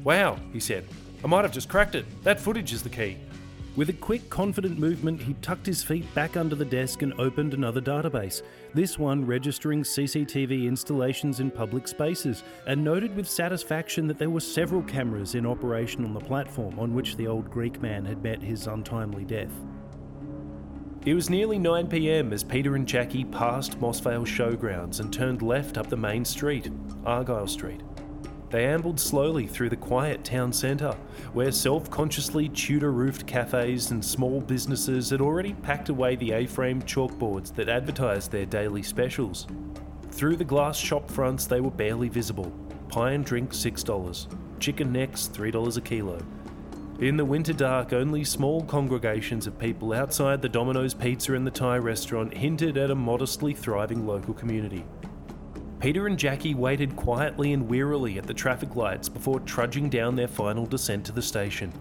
Wow, 0.02 0.38
he 0.50 0.58
said. 0.58 0.86
I 1.22 1.26
might 1.26 1.42
have 1.42 1.52
just 1.52 1.68
cracked 1.68 1.94
it. 1.94 2.06
That 2.24 2.40
footage 2.40 2.72
is 2.72 2.82
the 2.82 2.88
key. 2.88 3.18
With 3.76 3.90
a 3.90 3.94
quick, 3.94 4.30
confident 4.30 4.78
movement, 4.78 5.20
he 5.20 5.34
tucked 5.42 5.66
his 5.66 5.84
feet 5.84 6.12
back 6.14 6.38
under 6.38 6.54
the 6.54 6.64
desk 6.64 7.02
and 7.02 7.12
opened 7.20 7.52
another 7.52 7.82
database, 7.82 8.40
this 8.72 8.98
one 8.98 9.26
registering 9.26 9.82
CCTV 9.82 10.66
installations 10.66 11.40
in 11.40 11.50
public 11.50 11.86
spaces, 11.86 12.42
and 12.66 12.82
noted 12.82 13.14
with 13.14 13.28
satisfaction 13.28 14.06
that 14.06 14.18
there 14.18 14.30
were 14.30 14.40
several 14.40 14.82
cameras 14.82 15.34
in 15.34 15.44
operation 15.44 16.06
on 16.06 16.14
the 16.14 16.20
platform 16.20 16.78
on 16.78 16.94
which 16.94 17.16
the 17.16 17.26
old 17.26 17.50
Greek 17.50 17.82
man 17.82 18.04
had 18.04 18.22
met 18.22 18.42
his 18.42 18.66
untimely 18.66 19.24
death. 19.24 19.52
It 21.04 21.14
was 21.14 21.28
nearly 21.28 21.58
9pm 21.58 22.32
as 22.32 22.44
Peter 22.44 22.76
and 22.76 22.86
Jackie 22.86 23.24
passed 23.24 23.80
Moss 23.80 23.98
Vale 23.98 24.24
Showgrounds 24.24 25.00
and 25.00 25.12
turned 25.12 25.42
left 25.42 25.76
up 25.76 25.88
the 25.88 25.96
main 25.96 26.24
street, 26.24 26.70
Argyle 27.04 27.48
Street. 27.48 27.80
They 28.50 28.66
ambled 28.66 29.00
slowly 29.00 29.48
through 29.48 29.70
the 29.70 29.76
quiet 29.76 30.22
town 30.22 30.52
centre, 30.52 30.92
where 31.32 31.50
self 31.50 31.90
consciously 31.90 32.48
Tudor 32.50 32.92
roofed 32.92 33.26
cafes 33.26 33.90
and 33.90 34.04
small 34.04 34.40
businesses 34.40 35.10
had 35.10 35.20
already 35.20 35.54
packed 35.54 35.88
away 35.88 36.14
the 36.14 36.30
A 36.30 36.46
frame 36.46 36.80
chalkboards 36.82 37.52
that 37.56 37.68
advertised 37.68 38.30
their 38.30 38.46
daily 38.46 38.84
specials. 38.84 39.48
Through 40.12 40.36
the 40.36 40.44
glass 40.44 40.76
shop 40.76 41.10
fronts, 41.10 41.46
they 41.46 41.60
were 41.60 41.70
barely 41.72 42.10
visible. 42.10 42.52
Pie 42.88 43.12
and 43.12 43.24
drink 43.24 43.50
$6, 43.50 44.60
chicken 44.60 44.92
necks 44.92 45.28
$3 45.34 45.76
a 45.76 45.80
kilo. 45.80 46.22
In 47.02 47.16
the 47.16 47.24
winter 47.24 47.52
dark, 47.52 47.92
only 47.92 48.22
small 48.22 48.62
congregations 48.62 49.48
of 49.48 49.58
people 49.58 49.92
outside 49.92 50.40
the 50.40 50.48
Domino's 50.48 50.94
Pizza 50.94 51.34
and 51.34 51.44
the 51.44 51.50
Thai 51.50 51.78
restaurant 51.78 52.32
hinted 52.32 52.78
at 52.78 52.92
a 52.92 52.94
modestly 52.94 53.54
thriving 53.54 54.06
local 54.06 54.32
community. 54.32 54.84
Peter 55.80 56.06
and 56.06 56.16
Jackie 56.16 56.54
waited 56.54 56.94
quietly 56.94 57.54
and 57.54 57.68
wearily 57.68 58.18
at 58.18 58.26
the 58.28 58.32
traffic 58.32 58.76
lights 58.76 59.08
before 59.08 59.40
trudging 59.40 59.90
down 59.90 60.14
their 60.14 60.28
final 60.28 60.64
descent 60.64 61.04
to 61.06 61.10
the 61.10 61.20
station. 61.20 61.72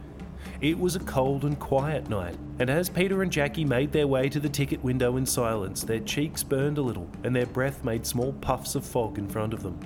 It 0.59 0.79
was 0.79 0.95
a 0.95 1.01
cold 1.01 1.45
and 1.45 1.59
quiet 1.59 2.09
night, 2.09 2.35
and 2.57 2.71
as 2.71 2.89
Peter 2.89 3.21
and 3.21 3.31
Jackie 3.31 3.63
made 3.63 3.91
their 3.91 4.07
way 4.07 4.27
to 4.27 4.39
the 4.39 4.49
ticket 4.49 4.83
window 4.83 5.17
in 5.17 5.27
silence, 5.27 5.83
their 5.83 5.99
cheeks 5.99 6.41
burned 6.41 6.79
a 6.79 6.81
little 6.81 7.07
and 7.23 7.35
their 7.35 7.45
breath 7.45 7.83
made 7.83 8.07
small 8.07 8.33
puffs 8.41 8.73
of 8.73 8.83
fog 8.83 9.19
in 9.19 9.27
front 9.27 9.53
of 9.53 9.61
them. 9.61 9.79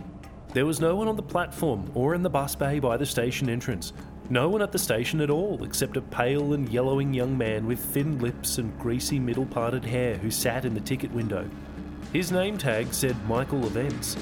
There 0.53 0.65
was 0.65 0.79
no 0.79 0.95
one 0.95 1.09
on 1.09 1.17
the 1.17 1.21
platform 1.21 1.91
or 1.93 2.15
in 2.15 2.23
the 2.23 2.29
bus 2.29 2.55
bay 2.55 2.79
by 2.79 2.95
the 2.95 3.05
station 3.05 3.49
entrance. 3.49 3.91
No 4.29 4.49
one 4.49 4.63
at 4.63 4.71
the 4.71 4.79
station 4.79 5.21
at 5.21 5.29
all, 5.29 5.63
except 5.63 5.97
a 5.97 6.01
pale 6.01 6.53
and 6.53 6.67
yellowing 6.69 7.13
young 7.13 7.37
man 7.37 7.67
with 7.67 7.79
thin 7.79 8.17
lips 8.17 8.57
and 8.57 8.77
greasy 8.79 9.19
middle 9.19 9.45
parted 9.45 9.85
hair 9.85 10.17
who 10.17 10.31
sat 10.31 10.65
in 10.65 10.73
the 10.73 10.79
ticket 10.79 11.11
window. 11.11 11.47
His 12.11 12.31
name 12.31 12.57
tag 12.57 12.91
said 12.91 13.15
Michael 13.27 13.65
Events. 13.67 14.17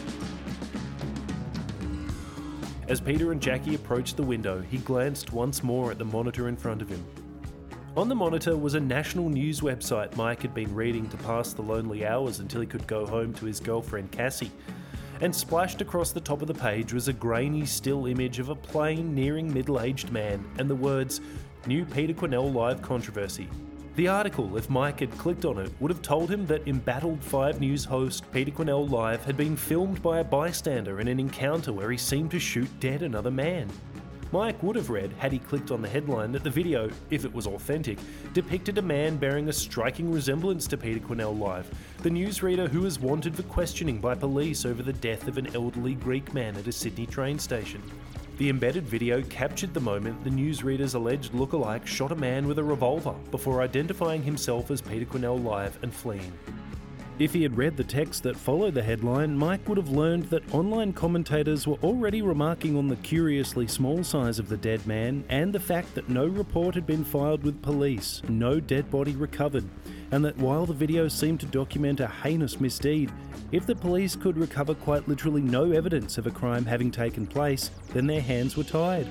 As 2.89 2.99
Peter 2.99 3.31
and 3.31 3.41
Jackie 3.41 3.75
approached 3.75 4.17
the 4.17 4.23
window, 4.23 4.61
he 4.61 4.77
glanced 4.79 5.31
once 5.31 5.63
more 5.63 5.89
at 5.89 5.99
the 5.99 6.05
monitor 6.05 6.49
in 6.49 6.57
front 6.57 6.81
of 6.81 6.89
him. 6.89 7.05
On 7.95 8.09
the 8.09 8.15
monitor 8.15 8.57
was 8.57 8.73
a 8.73 8.79
national 8.81 9.29
news 9.29 9.61
website 9.61 10.17
Mike 10.17 10.41
had 10.41 10.53
been 10.53 10.75
reading 10.75 11.07
to 11.09 11.17
pass 11.17 11.53
the 11.53 11.61
lonely 11.61 12.05
hours 12.05 12.39
until 12.39 12.59
he 12.59 12.67
could 12.67 12.85
go 12.87 13.05
home 13.05 13.33
to 13.35 13.45
his 13.45 13.61
girlfriend 13.61 14.11
Cassie. 14.11 14.51
And 15.23 15.33
splashed 15.33 15.79
across 15.79 16.11
the 16.11 16.19
top 16.19 16.41
of 16.41 16.49
the 16.49 16.53
page 16.53 16.91
was 16.91 17.07
a 17.07 17.13
grainy 17.13 17.65
still 17.65 18.07
image 18.07 18.39
of 18.39 18.49
a 18.49 18.55
plain, 18.55 19.15
nearing 19.15 19.53
middle 19.53 19.79
aged 19.79 20.11
man 20.11 20.43
and 20.59 20.69
the 20.69 20.75
words, 20.75 21.21
New 21.65 21.85
Peter 21.85 22.13
Quinnell 22.13 22.53
Live 22.53 22.81
Controversy, 22.81 23.47
the 23.95 24.07
article, 24.07 24.57
if 24.57 24.71
Mike 24.71 25.01
had 25.01 25.17
clicked 25.19 25.45
on 25.45 25.59
it, 25.59 25.71
would 25.79 25.91
have 25.91 26.01
told 26.01 26.29
him 26.29 26.47
that 26.47 26.67
embattled 26.67 27.23
5 27.23 27.61
News 27.61 27.85
host 27.85 28.23
Peter 28.33 28.49
Quinnell 28.49 28.89
Live 28.89 29.23
had 29.23 29.37
been 29.37 29.55
filmed 29.55 30.01
by 30.01 30.17
a 30.17 30.23
bystander 30.23 30.99
in 30.99 31.07
an 31.07 31.19
encounter 31.19 31.71
where 31.71 31.91
he 31.91 31.97
seemed 31.97 32.31
to 32.31 32.39
shoot 32.39 32.67
dead 32.79 33.03
another 33.03 33.29
man. 33.29 33.69
Mike 34.33 34.63
would 34.63 34.75
have 34.75 34.89
read, 34.89 35.13
had 35.19 35.31
he 35.31 35.37
clicked 35.37 35.69
on 35.69 35.83
the 35.83 35.87
headline, 35.87 36.31
that 36.31 36.43
the 36.43 36.49
video, 36.49 36.89
if 37.11 37.23
it 37.23 37.31
was 37.31 37.45
authentic, 37.45 37.99
depicted 38.33 38.79
a 38.79 38.81
man 38.81 39.15
bearing 39.15 39.47
a 39.47 39.53
striking 39.53 40.11
resemblance 40.11 40.65
to 40.65 40.75
Peter 40.75 40.99
Quinnell 40.99 41.37
Live, 41.37 41.69
the 41.99 42.09
newsreader 42.09 42.67
who 42.67 42.81
was 42.81 42.97
wanted 42.97 43.35
for 43.35 43.43
questioning 43.43 44.01
by 44.01 44.15
police 44.15 44.65
over 44.65 44.81
the 44.81 44.91
death 44.91 45.27
of 45.27 45.37
an 45.37 45.55
elderly 45.55 45.93
Greek 45.93 46.33
man 46.33 46.57
at 46.57 46.65
a 46.65 46.71
Sydney 46.71 47.05
train 47.05 47.37
station. 47.37 47.79
The 48.39 48.49
embedded 48.49 48.87
video 48.87 49.21
captured 49.21 49.71
the 49.71 49.79
moment 49.79 50.23
the 50.23 50.31
newsreader's 50.31 50.95
alleged 50.95 51.33
lookalike 51.33 51.85
shot 51.85 52.11
a 52.11 52.15
man 52.15 52.47
with 52.47 52.57
a 52.57 52.63
revolver 52.63 53.13
before 53.29 53.61
identifying 53.61 54.23
himself 54.23 54.71
as 54.71 54.81
Peter 54.81 55.05
Quinnell 55.05 55.43
Live 55.43 55.77
and 55.83 55.93
fleeing. 55.93 56.33
If 57.19 57.31
he 57.31 57.43
had 57.43 57.55
read 57.55 57.77
the 57.77 57.83
text 57.83 58.23
that 58.23 58.35
followed 58.35 58.73
the 58.73 58.81
headline, 58.81 59.37
Mike 59.37 59.69
would 59.69 59.77
have 59.77 59.89
learned 59.89 60.25
that 60.25 60.51
online 60.51 60.93
commentators 60.93 61.67
were 61.67 61.77
already 61.83 62.23
remarking 62.23 62.75
on 62.75 62.87
the 62.87 62.95
curiously 62.97 63.67
small 63.67 64.03
size 64.03 64.39
of 64.39 64.49
the 64.49 64.57
dead 64.57 64.85
man 64.87 65.23
and 65.29 65.53
the 65.53 65.59
fact 65.59 65.93
that 65.93 66.09
no 66.09 66.25
report 66.25 66.73
had 66.73 66.87
been 66.87 67.03
filed 67.03 67.43
with 67.43 67.61
police, 67.61 68.23
no 68.27 68.59
dead 68.59 68.89
body 68.89 69.11
recovered, 69.11 69.63
and 70.11 70.25
that 70.25 70.37
while 70.37 70.65
the 70.65 70.73
video 70.73 71.07
seemed 71.07 71.39
to 71.41 71.45
document 71.45 71.99
a 71.99 72.07
heinous 72.07 72.59
misdeed, 72.59 73.11
if 73.51 73.67
the 73.67 73.75
police 73.75 74.15
could 74.15 74.35
recover 74.35 74.73
quite 74.73 75.07
literally 75.07 75.41
no 75.41 75.71
evidence 75.71 76.17
of 76.17 76.25
a 76.25 76.31
crime 76.31 76.65
having 76.65 76.89
taken 76.89 77.27
place, 77.27 77.69
then 77.89 78.07
their 78.07 78.21
hands 78.21 78.57
were 78.57 78.63
tied. 78.63 79.07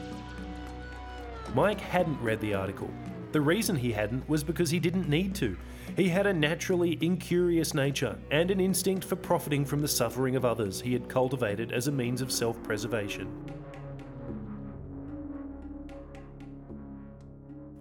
Mike 1.55 1.81
hadn't 1.81 2.21
read 2.21 2.41
the 2.41 2.55
article. 2.55 2.91
The 3.31 3.41
reason 3.41 3.77
he 3.77 3.93
hadn't 3.93 4.29
was 4.29 4.43
because 4.43 4.71
he 4.71 4.81
didn't 4.81 5.09
need 5.09 5.37
to. 5.37 5.57
He 5.97 6.09
had 6.09 6.27
a 6.27 6.33
naturally 6.33 6.97
incurious 7.03 7.75
nature 7.75 8.19
and 8.31 8.51
an 8.51 8.61
instinct 8.61 9.05
for 9.05 9.17
profiting 9.17 9.65
from 9.65 9.83
the 9.83 9.89
suffering 9.89 10.37
of 10.37 10.45
others 10.45 10.81
he 10.81 10.95
had 10.95 11.09
cultivated 11.09 11.71
as 11.71 11.87
a 11.87 11.93
means 11.93 12.23
of 12.23 12.33
self 12.33 12.63
preservation. 12.63 13.29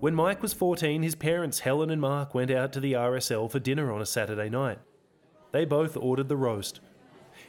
When 0.01 0.15
Mike 0.15 0.41
was 0.41 0.53
14, 0.53 1.03
his 1.03 1.15
parents 1.15 1.60
Helen 1.60 1.89
and 1.89 2.01
Mark 2.01 2.34
went 2.34 2.51
out 2.51 2.74
to 2.74 2.80
the 2.80 2.94
RSL 2.94 3.50
for 3.50 3.60
dinner 3.60 3.94
on 3.94 4.01
a 4.01 4.06
Saturday 4.06 4.50
night. 4.50 4.80
They 5.51 5.63
both 5.63 5.96
ordered 5.96 6.27
the 6.27 6.38
roast. 6.38 6.82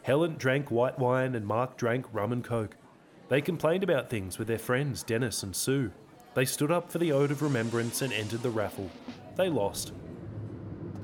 Helen 0.03 0.37
drank 0.37 0.71
white 0.71 0.99
wine 0.99 1.35
and 1.35 1.47
Mark 1.47 1.77
drank 1.77 2.07
rum 2.13 2.31
and 2.31 2.45
coke. 2.45 2.77
They 3.29 3.41
complained 3.41 3.83
about 3.83 4.11
things 4.11 4.39
with 4.39 4.49
their 4.49 4.59
friends 4.59 5.03
Dennis 5.03 5.43
and 5.43 5.57
Sue. 5.57 5.93
They 6.35 6.45
stood 6.45 6.71
up 6.71 6.91
for 6.91 6.99
the 6.99 7.13
Ode 7.13 7.31
of 7.31 7.43
Remembrance 7.43 8.03
and 8.03 8.13
entered 8.13 8.43
the 8.43 8.51
raffle. 8.51 8.91
They 9.37 9.49
lost. 9.49 9.93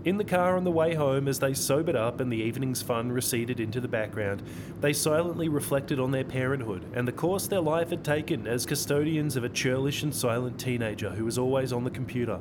In 0.04 0.16
the 0.16 0.24
car 0.24 0.56
on 0.56 0.62
the 0.62 0.70
way 0.70 0.94
home, 0.94 1.26
as 1.26 1.40
they 1.40 1.52
sobered 1.52 1.96
up 1.96 2.20
and 2.20 2.32
the 2.32 2.36
evening's 2.36 2.80
fun 2.80 3.10
receded 3.10 3.58
into 3.58 3.80
the 3.80 3.88
background, 3.88 4.42
they 4.80 4.92
silently 4.92 5.48
reflected 5.48 5.98
on 5.98 6.12
their 6.12 6.24
parenthood 6.24 6.86
and 6.94 7.06
the 7.06 7.12
course 7.12 7.48
their 7.48 7.60
life 7.60 7.90
had 7.90 8.04
taken 8.04 8.46
as 8.46 8.64
custodians 8.64 9.34
of 9.34 9.42
a 9.42 9.48
churlish 9.48 10.04
and 10.04 10.14
silent 10.14 10.58
teenager 10.58 11.10
who 11.10 11.24
was 11.24 11.36
always 11.36 11.72
on 11.72 11.82
the 11.82 11.90
computer. 11.90 12.38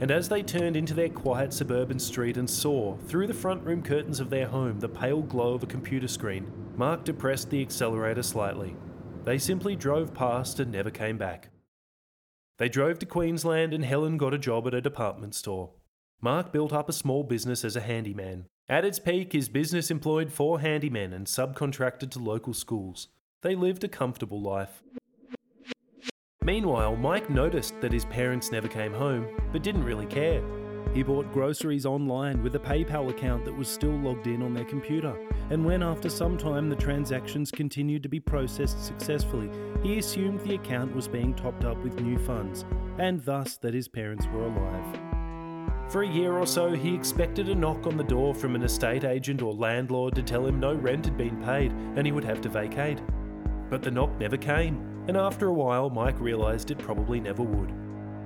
And 0.00 0.10
as 0.10 0.28
they 0.28 0.42
turned 0.42 0.76
into 0.76 0.94
their 0.94 1.08
quiet 1.08 1.52
suburban 1.52 1.98
street 1.98 2.36
and 2.36 2.48
saw, 2.48 2.96
through 3.06 3.26
the 3.26 3.34
front 3.34 3.64
room 3.64 3.82
curtains 3.82 4.20
of 4.20 4.30
their 4.30 4.46
home, 4.46 4.80
the 4.80 4.88
pale 4.88 5.22
glow 5.22 5.54
of 5.54 5.62
a 5.62 5.66
computer 5.66 6.08
screen, 6.08 6.50
Mark 6.76 7.04
depressed 7.04 7.50
the 7.50 7.62
accelerator 7.62 8.22
slightly. 8.22 8.76
They 9.24 9.38
simply 9.38 9.74
drove 9.74 10.14
past 10.14 10.60
and 10.60 10.70
never 10.70 10.90
came 10.90 11.18
back. 11.18 11.48
They 12.58 12.68
drove 12.68 12.98
to 12.98 13.06
Queensland 13.06 13.72
and 13.72 13.84
Helen 13.84 14.18
got 14.18 14.34
a 14.34 14.38
job 14.38 14.66
at 14.66 14.74
a 14.74 14.80
department 14.82 15.34
store. 15.34 15.70
Mark 16.22 16.52
built 16.52 16.72
up 16.72 16.86
a 16.88 16.92
small 16.92 17.22
business 17.22 17.64
as 17.64 17.76
a 17.76 17.80
handyman. 17.80 18.44
At 18.68 18.84
its 18.84 18.98
peak, 18.98 19.32
his 19.32 19.48
business 19.48 19.90
employed 19.90 20.30
four 20.30 20.58
handymen 20.58 21.14
and 21.14 21.26
subcontracted 21.26 22.10
to 22.10 22.18
local 22.18 22.52
schools. 22.52 23.08
They 23.40 23.54
lived 23.54 23.84
a 23.84 23.88
comfortable 23.88 24.40
life. 24.40 24.82
Meanwhile, 26.42 26.96
Mike 26.96 27.30
noticed 27.30 27.80
that 27.80 27.92
his 27.92 28.04
parents 28.04 28.52
never 28.52 28.68
came 28.68 28.92
home, 28.92 29.28
but 29.50 29.62
didn't 29.62 29.84
really 29.84 30.04
care. 30.06 30.42
He 30.92 31.02
bought 31.02 31.32
groceries 31.32 31.86
online 31.86 32.42
with 32.42 32.54
a 32.54 32.58
PayPal 32.58 33.08
account 33.08 33.46
that 33.46 33.56
was 33.56 33.68
still 33.68 33.96
logged 33.98 34.26
in 34.26 34.42
on 34.42 34.52
their 34.52 34.64
computer, 34.64 35.16
and 35.48 35.64
when 35.64 35.82
after 35.82 36.10
some 36.10 36.36
time 36.36 36.68
the 36.68 36.76
transactions 36.76 37.50
continued 37.50 38.02
to 38.02 38.08
be 38.10 38.20
processed 38.20 38.84
successfully, 38.84 39.48
he 39.82 39.98
assumed 39.98 40.40
the 40.40 40.56
account 40.56 40.94
was 40.94 41.08
being 41.08 41.32
topped 41.34 41.64
up 41.64 41.82
with 41.82 42.00
new 42.00 42.18
funds, 42.18 42.66
and 42.98 43.24
thus 43.24 43.56
that 43.58 43.72
his 43.72 43.88
parents 43.88 44.26
were 44.32 44.44
alive. 44.44 45.09
For 45.90 46.04
a 46.04 46.08
year 46.08 46.38
or 46.38 46.46
so, 46.46 46.70
he 46.70 46.94
expected 46.94 47.48
a 47.48 47.54
knock 47.54 47.84
on 47.88 47.96
the 47.96 48.04
door 48.04 48.32
from 48.32 48.54
an 48.54 48.62
estate 48.62 49.02
agent 49.02 49.42
or 49.42 49.52
landlord 49.52 50.14
to 50.14 50.22
tell 50.22 50.46
him 50.46 50.60
no 50.60 50.72
rent 50.72 51.04
had 51.04 51.16
been 51.16 51.42
paid 51.42 51.72
and 51.72 52.06
he 52.06 52.12
would 52.12 52.22
have 52.22 52.40
to 52.42 52.48
vacate. 52.48 53.00
But 53.68 53.82
the 53.82 53.90
knock 53.90 54.16
never 54.16 54.36
came, 54.36 55.04
and 55.08 55.16
after 55.16 55.48
a 55.48 55.52
while, 55.52 55.90
Mike 55.90 56.20
realised 56.20 56.70
it 56.70 56.78
probably 56.78 57.18
never 57.18 57.42
would. 57.42 57.74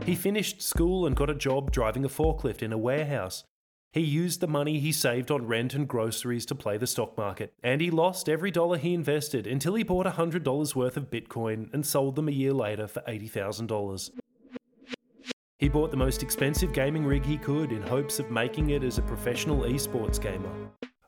He 0.05 0.15
finished 0.15 0.61
school 0.61 1.07
and 1.07 1.17
got 1.17 1.31
a 1.31 1.35
job 1.35 1.73
driving 1.73 2.05
a 2.05 2.09
forklift 2.11 2.63
in 2.63 2.71
a 2.71 2.79
warehouse. 2.79 3.45
He 3.93 4.03
used 4.03 4.41
the 4.41 4.47
money 4.47 4.79
he 4.79 4.93
saved 4.93 5.31
on 5.31 5.47
rent 5.47 5.73
and 5.73 5.89
groceries 5.89 6.45
to 6.47 6.55
play 6.55 6.77
the 6.77 6.87
stock 6.87 7.17
market, 7.17 7.55
and 7.63 7.81
he 7.81 7.91
lost 7.91 8.29
every 8.29 8.51
dollar 8.51 8.77
he 8.77 8.93
invested 8.93 9.47
until 9.47 9.75
he 9.75 9.85
bought 9.85 10.05
$100 10.05 10.75
worth 10.75 10.99
of 10.99 11.11
Bitcoin 11.11 11.73
and 11.73 11.87
sold 11.87 12.17
them 12.17 12.29
a 12.29 12.33
year 12.33 12.53
later 12.53 12.87
for 12.87 13.01
$80,000. 13.09 14.11
He 15.65 15.71
bought 15.71 15.91
the 15.91 15.97
most 15.97 16.23
expensive 16.23 16.75
gaming 16.75 17.07
rig 17.07 17.25
he 17.25 17.39
could 17.39 17.73
in 17.73 17.81
hopes 17.81 18.19
of 18.19 18.31
making 18.31 18.69
it 18.69 18.85
as 18.85 18.99
a 18.99 19.03
professional 19.03 19.61
esports 19.63 20.21
gamer. 20.21 20.51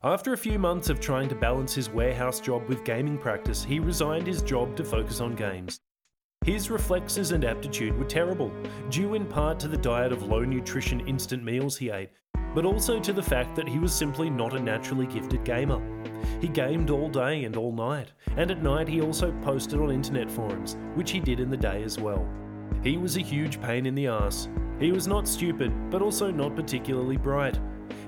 After 0.03 0.33
a 0.33 0.37
few 0.37 0.57
months 0.57 0.89
of 0.89 0.99
trying 0.99 1.29
to 1.29 1.35
balance 1.35 1.75
his 1.75 1.91
warehouse 1.91 2.39
job 2.39 2.67
with 2.67 2.83
gaming 2.83 3.19
practice, 3.19 3.63
he 3.63 3.79
resigned 3.79 4.25
his 4.25 4.41
job 4.41 4.75
to 4.77 4.83
focus 4.83 5.21
on 5.21 5.35
games. 5.35 5.79
His 6.43 6.71
reflexes 6.71 7.33
and 7.33 7.45
aptitude 7.45 7.95
were 7.99 8.05
terrible, 8.05 8.51
due 8.89 9.13
in 9.13 9.27
part 9.27 9.59
to 9.59 9.67
the 9.67 9.77
diet 9.77 10.11
of 10.11 10.23
low 10.23 10.43
nutrition 10.43 11.01
instant 11.01 11.43
meals 11.43 11.77
he 11.77 11.91
ate, 11.91 12.09
but 12.55 12.65
also 12.65 12.99
to 12.99 13.13
the 13.13 13.21
fact 13.21 13.55
that 13.57 13.69
he 13.69 13.77
was 13.77 13.93
simply 13.93 14.27
not 14.27 14.55
a 14.55 14.59
naturally 14.59 15.05
gifted 15.05 15.43
gamer. 15.43 15.79
He 16.41 16.47
gamed 16.47 16.89
all 16.89 17.09
day 17.09 17.43
and 17.43 17.55
all 17.57 17.73
night, 17.73 18.11
and 18.35 18.49
at 18.49 18.63
night 18.63 18.87
he 18.87 19.01
also 19.01 19.31
posted 19.43 19.79
on 19.79 19.91
internet 19.91 20.31
forums, 20.31 20.77
which 20.95 21.11
he 21.11 21.19
did 21.19 21.39
in 21.39 21.51
the 21.51 21.57
day 21.57 21.83
as 21.83 21.99
well. 21.99 22.27
He 22.83 22.97
was 22.97 23.17
a 23.17 23.21
huge 23.21 23.61
pain 23.61 23.85
in 23.85 23.95
the 23.95 24.07
ass. 24.07 24.47
He 24.79 24.91
was 24.91 25.07
not 25.07 25.27
stupid, 25.27 25.71
but 25.89 26.01
also 26.01 26.31
not 26.31 26.55
particularly 26.55 27.17
bright. 27.17 27.59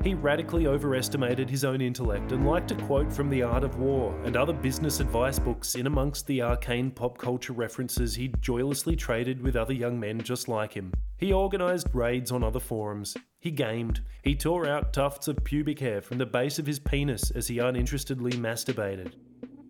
He 0.03 0.13
radically 0.13 0.65
overestimated 0.65 1.49
his 1.49 1.65
own 1.65 1.81
intellect 1.81 2.31
and 2.31 2.47
liked 2.47 2.69
to 2.69 2.75
quote 2.75 3.11
from 3.11 3.29
The 3.29 3.43
Art 3.43 3.65
of 3.65 3.77
War 3.77 4.17
and 4.23 4.37
other 4.37 4.53
business 4.53 5.01
advice 5.01 5.39
books 5.39 5.75
in 5.75 5.87
amongst 5.87 6.25
the 6.25 6.41
arcane 6.41 6.89
pop 6.89 7.17
culture 7.17 7.51
references 7.51 8.15
he 8.15 8.33
joylessly 8.39 8.95
traded 8.95 9.41
with 9.41 9.57
other 9.57 9.73
young 9.73 9.99
men 9.99 10.21
just 10.21 10.47
like 10.47 10.73
him. 10.73 10.93
He 11.17 11.33
organised 11.33 11.87
raids 11.93 12.31
on 12.31 12.45
other 12.45 12.61
forums. 12.61 13.17
He 13.39 13.51
gamed. 13.51 13.99
He 14.21 14.35
tore 14.35 14.67
out 14.67 14.93
tufts 14.93 15.27
of 15.27 15.43
pubic 15.43 15.79
hair 15.79 16.01
from 16.01 16.17
the 16.17 16.25
base 16.25 16.59
of 16.59 16.65
his 16.65 16.79
penis 16.79 17.31
as 17.31 17.47
he 17.47 17.59
uninterestedly 17.59 18.33
masturbated. 18.33 19.13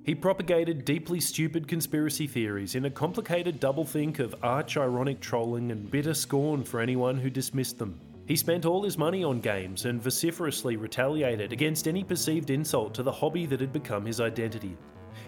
He 0.09 0.15
propagated 0.15 0.85
deeply 0.85 1.19
stupid 1.19 1.67
conspiracy 1.67 2.25
theories 2.25 2.73
in 2.73 2.85
a 2.85 2.89
complicated 2.89 3.61
doublethink 3.61 4.17
of 4.17 4.33
arch 4.41 4.75
ironic 4.75 5.19
trolling 5.19 5.71
and 5.71 5.91
bitter 5.91 6.15
scorn 6.15 6.63
for 6.63 6.79
anyone 6.79 7.19
who 7.19 7.29
dismissed 7.29 7.77
them. 7.77 8.01
He 8.25 8.35
spent 8.35 8.65
all 8.65 8.81
his 8.81 8.97
money 8.97 9.23
on 9.23 9.39
games 9.39 9.85
and 9.85 10.01
vociferously 10.01 10.77
retaliated 10.77 11.53
against 11.53 11.87
any 11.87 12.03
perceived 12.03 12.49
insult 12.49 12.95
to 12.95 13.03
the 13.03 13.11
hobby 13.11 13.45
that 13.45 13.61
had 13.61 13.71
become 13.71 14.03
his 14.03 14.19
identity. 14.19 14.75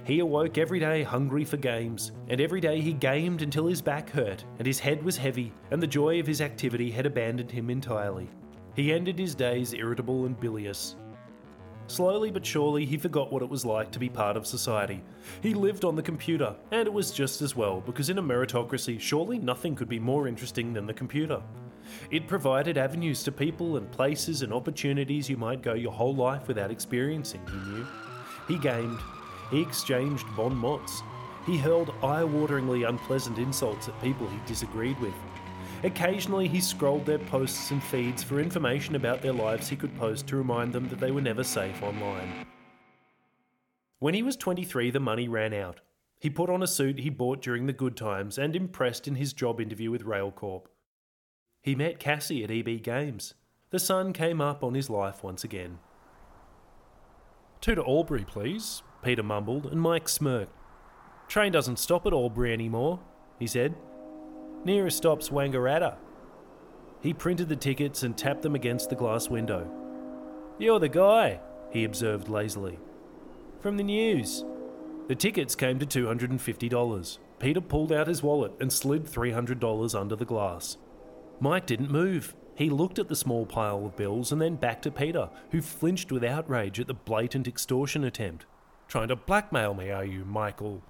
He 0.04 0.18
awoke 0.18 0.58
every 0.58 0.80
day 0.80 1.04
hungry 1.04 1.46
for 1.46 1.58
games, 1.58 2.12
and 2.28 2.42
every 2.42 2.60
day 2.60 2.82
he 2.82 2.94
gamed 2.94 3.44
until 3.44 3.68
his 3.68 3.84
back 3.84 4.10
hurt 4.10 4.44
and 4.58 4.66
his 4.66 4.80
head 4.80 5.04
was 5.04 5.16
heavy, 5.16 5.54
and 5.70 5.80
the 5.80 5.86
joy 5.86 6.20
of 6.20 6.26
his 6.26 6.42
activity 6.42 6.90
had 6.90 7.06
abandoned 7.06 7.52
him 7.52 7.70
entirely. 7.70 8.28
He 8.76 8.92
ended 8.92 9.20
his 9.20 9.36
days 9.36 9.76
irritable 9.76 10.26
and 10.26 10.40
bilious. 10.40 10.96
Slowly 11.92 12.32
but 12.32 12.46
surely, 12.46 12.86
he 12.86 12.98
forgot 12.98 13.34
what 13.34 13.42
it 13.42 13.50
was 13.50 13.66
like 13.66 13.92
to 13.92 14.00
be 14.00 14.08
part 14.08 14.38
of 14.38 14.48
society. 14.48 15.04
He 15.44 15.54
lived 15.54 15.84
on 15.84 15.98
the 15.98 16.02
computer, 16.02 16.56
and 16.72 16.88
it 16.88 16.94
was 16.94 17.12
just 17.12 17.42
as 17.42 17.54
well, 17.54 17.82
because 17.82 18.10
in 18.10 18.18
a 18.18 18.24
meritocracy, 18.24 18.98
surely 18.98 19.38
nothing 19.40 19.76
could 19.76 19.90
be 19.90 20.00
more 20.00 20.26
interesting 20.26 20.72
than 20.72 20.86
the 20.86 20.94
computer. 20.94 21.42
It 22.10 22.30
provided 22.30 22.78
avenues 22.78 23.24
to 23.24 23.32
people 23.34 23.76
and 23.76 23.92
places 23.92 24.42
and 24.42 24.54
opportunities 24.54 25.30
you 25.30 25.36
might 25.36 25.62
go 25.62 25.74
your 25.74 25.92
whole 25.92 26.16
life 26.16 26.48
without 26.48 26.72
experiencing, 26.72 27.42
he 27.46 27.70
knew. 27.70 27.86
He 28.48 28.58
gamed. 28.58 29.02
He 29.50 29.62
exchanged 29.62 30.26
bon 30.38 30.56
mots. 30.56 31.04
He 31.46 31.58
hurled 31.58 31.90
eye 32.02 32.24
wateringly 32.24 32.88
unpleasant 32.88 33.38
insults 33.38 33.90
at 33.90 34.02
people 34.02 34.30
he 34.30 34.40
disagreed 34.48 34.98
with. 35.02 35.14
Occasionally, 35.84 36.48
he 36.48 36.62
scrolled 36.62 37.06
their 37.06 37.18
posts 37.18 37.72
and 37.72 37.84
feeds 37.84 38.22
for 38.22 38.40
information 38.40 38.96
about 38.96 39.22
their 39.22 39.34
lives 39.34 39.68
he 39.68 39.76
could 39.76 39.96
post 39.98 40.28
to 40.28 40.36
remind 40.36 40.74
them 40.74 40.88
that 40.90 41.00
they 41.00 41.10
were 41.10 41.22
never 41.22 41.44
safe 41.44 41.82
online. 41.82 42.46
When 43.98 44.14
he 44.14 44.22
was 44.22 44.36
23, 44.36 44.92
the 44.92 45.00
money 45.00 45.28
ran 45.28 45.54
out. 45.54 45.82
He 46.20 46.30
put 46.30 46.52
on 46.52 46.62
a 46.62 46.68
suit 46.68 47.00
he 47.00 47.10
bought 47.10 47.42
during 47.42 47.66
the 47.66 47.74
good 47.74 47.98
times 47.98 48.38
and 48.38 48.56
impressed 48.56 49.08
in 49.08 49.16
his 49.16 49.34
job 49.34 49.60
interview 49.60 49.90
with 49.90 50.06
Railcorp. 50.06 50.66
He 51.64 51.74
met 51.74 52.00
Cassie 52.00 52.44
at 52.44 52.52
EB 52.52 52.84
Games. 52.84 53.34
The 53.72 53.80
sun 53.80 54.14
came 54.14 54.40
up 54.40 54.64
on 54.64 54.76
his 54.76 54.90
life 54.90 55.24
once 55.24 55.44
again. 55.44 55.80
Two 57.60 57.74
to 57.76 57.84
Albury, 57.84 58.26
please, 58.26 58.84
Peter 59.04 59.24
mumbled, 59.24 59.66
and 59.66 59.82
Mike 59.82 60.10
smirked. 60.10 60.54
Train 61.28 61.52
doesn't 61.52 61.80
stop 61.80 62.06
at 62.06 62.14
Albury 62.14 62.54
anymore, 62.54 63.00
he 63.40 63.48
said. 63.48 63.76
Nearest 64.64 64.98
stop's 64.98 65.30
Wangaratta. 65.30 65.96
He 67.02 67.14
printed 67.14 67.50
the 67.50 67.56
tickets 67.56 68.04
and 68.04 68.16
tapped 68.16 68.44
them 68.44 68.54
against 68.54 68.90
the 68.90 68.96
glass 68.96 69.28
window. 69.28 69.70
You're 70.60 70.80
the 70.80 70.90
guy, 70.90 71.40
he 71.72 71.84
observed 71.84 72.30
lazily. 72.30 72.78
From 73.60 73.78
the 73.78 73.84
news. 73.84 74.46
The 75.08 75.16
tickets 75.16 75.56
came 75.56 75.80
to 75.80 75.86
$250. 75.86 77.18
Peter 77.40 77.62
pulled 77.62 77.92
out 77.92 78.08
his 78.08 78.22
wallet 78.22 78.54
and 78.60 78.72
slid 78.72 79.06
$300 79.06 80.00
under 80.00 80.16
the 80.16 80.26
glass. 80.26 80.78
Mike 81.40 81.66
didn't 81.66 81.90
move. 81.90 82.36
He 82.54 82.70
looked 82.70 83.00
at 83.00 83.08
the 83.08 83.16
small 83.16 83.48
pile 83.48 83.84
of 83.84 83.96
bills 83.96 84.32
and 84.32 84.40
then 84.40 84.58
back 84.58 84.84
to 84.84 84.92
Peter, 84.92 85.30
who 85.50 85.62
flinched 85.62 86.12
with 86.12 86.24
outrage 86.24 86.80
at 86.80 86.86
the 86.86 86.94
blatant 86.94 87.48
extortion 87.48 88.04
attempt. 88.04 88.46
Trying 88.88 89.08
to 89.08 89.16
blackmail 89.16 89.74
me, 89.74 89.90
are 89.90 90.06
you, 90.06 90.24
Michael? 90.24 90.84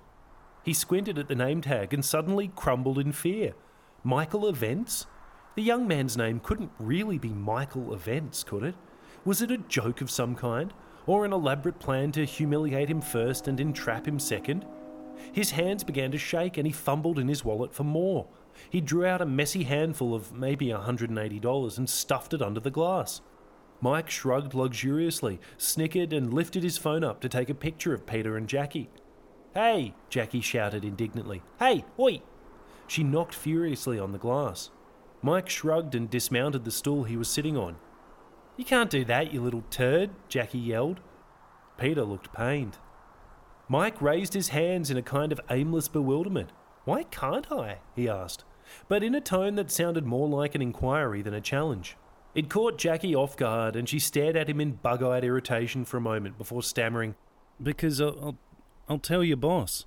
He 0.64 0.74
squinted 0.74 1.18
at 1.18 1.28
the 1.28 1.36
name 1.36 1.62
tag 1.62 1.94
and 1.94 2.04
suddenly 2.04 2.52
crumbled 2.56 3.00
in 3.00 3.14
fear. 3.14 3.54
Michael 4.04 4.48
Events? 4.48 5.06
The 5.56 5.62
young 5.62 5.88
man's 5.88 6.18
name 6.18 6.40
couldn't 6.40 6.72
really 6.80 7.20
be 7.20 7.30
Michael 7.30 7.94
Events, 7.94 8.44
could 8.44 8.64
it? 8.64 8.74
Was 9.26 9.44
it 9.44 9.52
a 9.52 9.60
joke 9.60 10.02
of 10.02 10.10
some 10.10 10.34
kind? 10.34 10.74
Or 11.06 11.24
an 11.24 11.34
elaborate 11.34 11.78
plan 11.78 12.12
to 12.14 12.26
humiliate 12.26 12.90
him 12.90 13.00
first 13.00 13.48
and 13.48 13.60
entrap 13.60 14.08
him 14.08 14.18
second? 14.18 14.66
His 15.32 15.52
hands 15.52 15.84
began 15.84 16.10
to 16.12 16.18
shake 16.18 16.58
and 16.58 16.66
he 16.66 16.74
fumbled 16.74 17.20
in 17.20 17.28
his 17.28 17.46
wallet 17.46 17.76
for 17.76 17.84
more. 17.84 18.28
He 18.72 18.82
drew 18.82 19.06
out 19.06 19.22
a 19.22 19.26
messy 19.28 19.66
handful 19.66 20.16
of 20.16 20.34
maybe 20.34 20.70
$180 20.70 21.78
and 21.78 21.88
stuffed 21.88 22.34
it 22.34 22.42
under 22.42 22.60
the 22.60 22.72
glass. 22.72 23.22
Mike 23.82 24.10
shrugged 24.10 24.56
luxuriously, 24.56 25.40
snickered, 25.60 26.12
and 26.12 26.34
lifted 26.34 26.64
his 26.64 26.78
phone 26.78 27.04
up 27.04 27.22
to 27.22 27.30
take 27.30 27.52
a 27.52 27.56
picture 27.56 27.94
of 27.94 28.08
Peter 28.08 28.36
and 28.36 28.48
Jackie. 28.48 28.90
Hey! 29.54 29.94
Jackie 30.10 30.42
shouted 30.42 30.86
indignantly. 30.86 31.44
Hey, 31.60 31.86
oi! 32.00 32.24
She 32.92 33.06
knocked 33.06 33.34
furiously 33.34 33.98
on 33.98 34.12
the 34.12 34.18
glass. 34.18 34.70
Mike 35.22 35.48
shrugged 35.48 35.96
and 35.96 36.10
dismounted 36.10 36.66
the 36.66 36.72
stool 36.72 37.06
he 37.06 37.16
was 37.16 37.30
sitting 37.30 37.56
on. 37.56 37.78
You 38.58 38.66
can't 38.66 38.90
do 38.90 39.06
that, 39.06 39.32
you 39.32 39.42
little 39.42 39.64
turd, 39.70 40.10
Jackie 40.28 40.60
yelled. 40.60 41.00
Peter 41.78 42.04
looked 42.04 42.34
pained. 42.34 42.80
Mike 43.70 44.02
raised 44.02 44.34
his 44.34 44.50
hands 44.50 44.92
in 44.92 44.98
a 44.98 45.02
kind 45.02 45.32
of 45.32 45.40
aimless 45.50 45.88
bewilderment. 45.88 46.50
Why 46.84 47.04
can't 47.04 47.50
I? 47.50 47.78
he 47.96 48.10
asked, 48.10 48.44
but 48.90 49.04
in 49.04 49.16
a 49.16 49.22
tone 49.22 49.56
that 49.56 49.72
sounded 49.72 50.06
more 50.06 50.28
like 50.28 50.54
an 50.54 50.62
inquiry 50.62 51.22
than 51.22 51.34
a 51.34 51.40
challenge. 51.40 51.96
It 52.36 52.50
caught 52.50 52.78
Jackie 52.78 53.16
off 53.16 53.38
guard, 53.38 53.78
and 53.78 53.88
she 53.88 54.00
stared 54.00 54.36
at 54.36 54.50
him 54.50 54.60
in 54.60 54.74
bug 54.74 55.02
eyed 55.02 55.24
irritation 55.24 55.86
for 55.86 55.96
a 55.96 56.02
moment 56.02 56.38
before 56.38 56.62
stammering, 56.62 57.16
Because 57.64 58.02
I'll, 58.02 58.20
I'll, 58.22 58.38
I'll 58.90 59.00
tell 59.00 59.24
your 59.24 59.38
boss. 59.38 59.86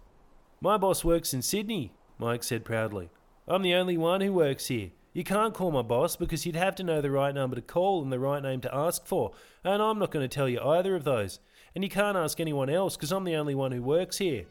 My 0.63 0.79
boss 0.79 1.05
works 1.05 1.35
in 1.35 1.43
Sydney, 1.43 1.93
Mike 2.19 2.43
said 2.43 2.65
proudly. 2.65 3.11
I'm 3.47 3.63
the 3.63 3.75
only 3.75 3.97
one 3.97 4.21
who 4.21 4.33
works 4.33 4.69
here. 4.69 4.91
You 5.13 5.23
can't 5.23 5.55
call 5.55 5.71
my 5.71 5.83
boss 5.83 6.17
because 6.17 6.45
you'd 6.45 6.57
have 6.57 6.75
to 6.77 6.83
know 6.83 7.01
the 7.01 7.11
right 7.11 7.35
number 7.35 7.55
to 7.57 7.63
call 7.63 8.03
and 8.03 8.13
the 8.13 8.19
right 8.19 8.43
name 8.43 8.61
to 8.63 8.75
ask 8.75 9.07
for, 9.07 9.33
and 9.63 9.81
I'm 9.81 9.99
not 9.99 10.11
going 10.11 10.29
to 10.29 10.35
tell 10.35 10.49
you 10.49 10.61
either 10.61 10.97
of 10.97 11.05
those. 11.05 11.39
And 11.75 11.85
you 11.85 11.91
can't 11.91 12.17
ask 12.17 12.41
anyone 12.41 12.71
else 12.71 12.97
because 12.97 13.13
I'm 13.13 13.25
the 13.25 13.37
only 13.37 13.55
one 13.55 13.73
who 13.73 13.83
works 13.83 14.19
here. 14.19 14.45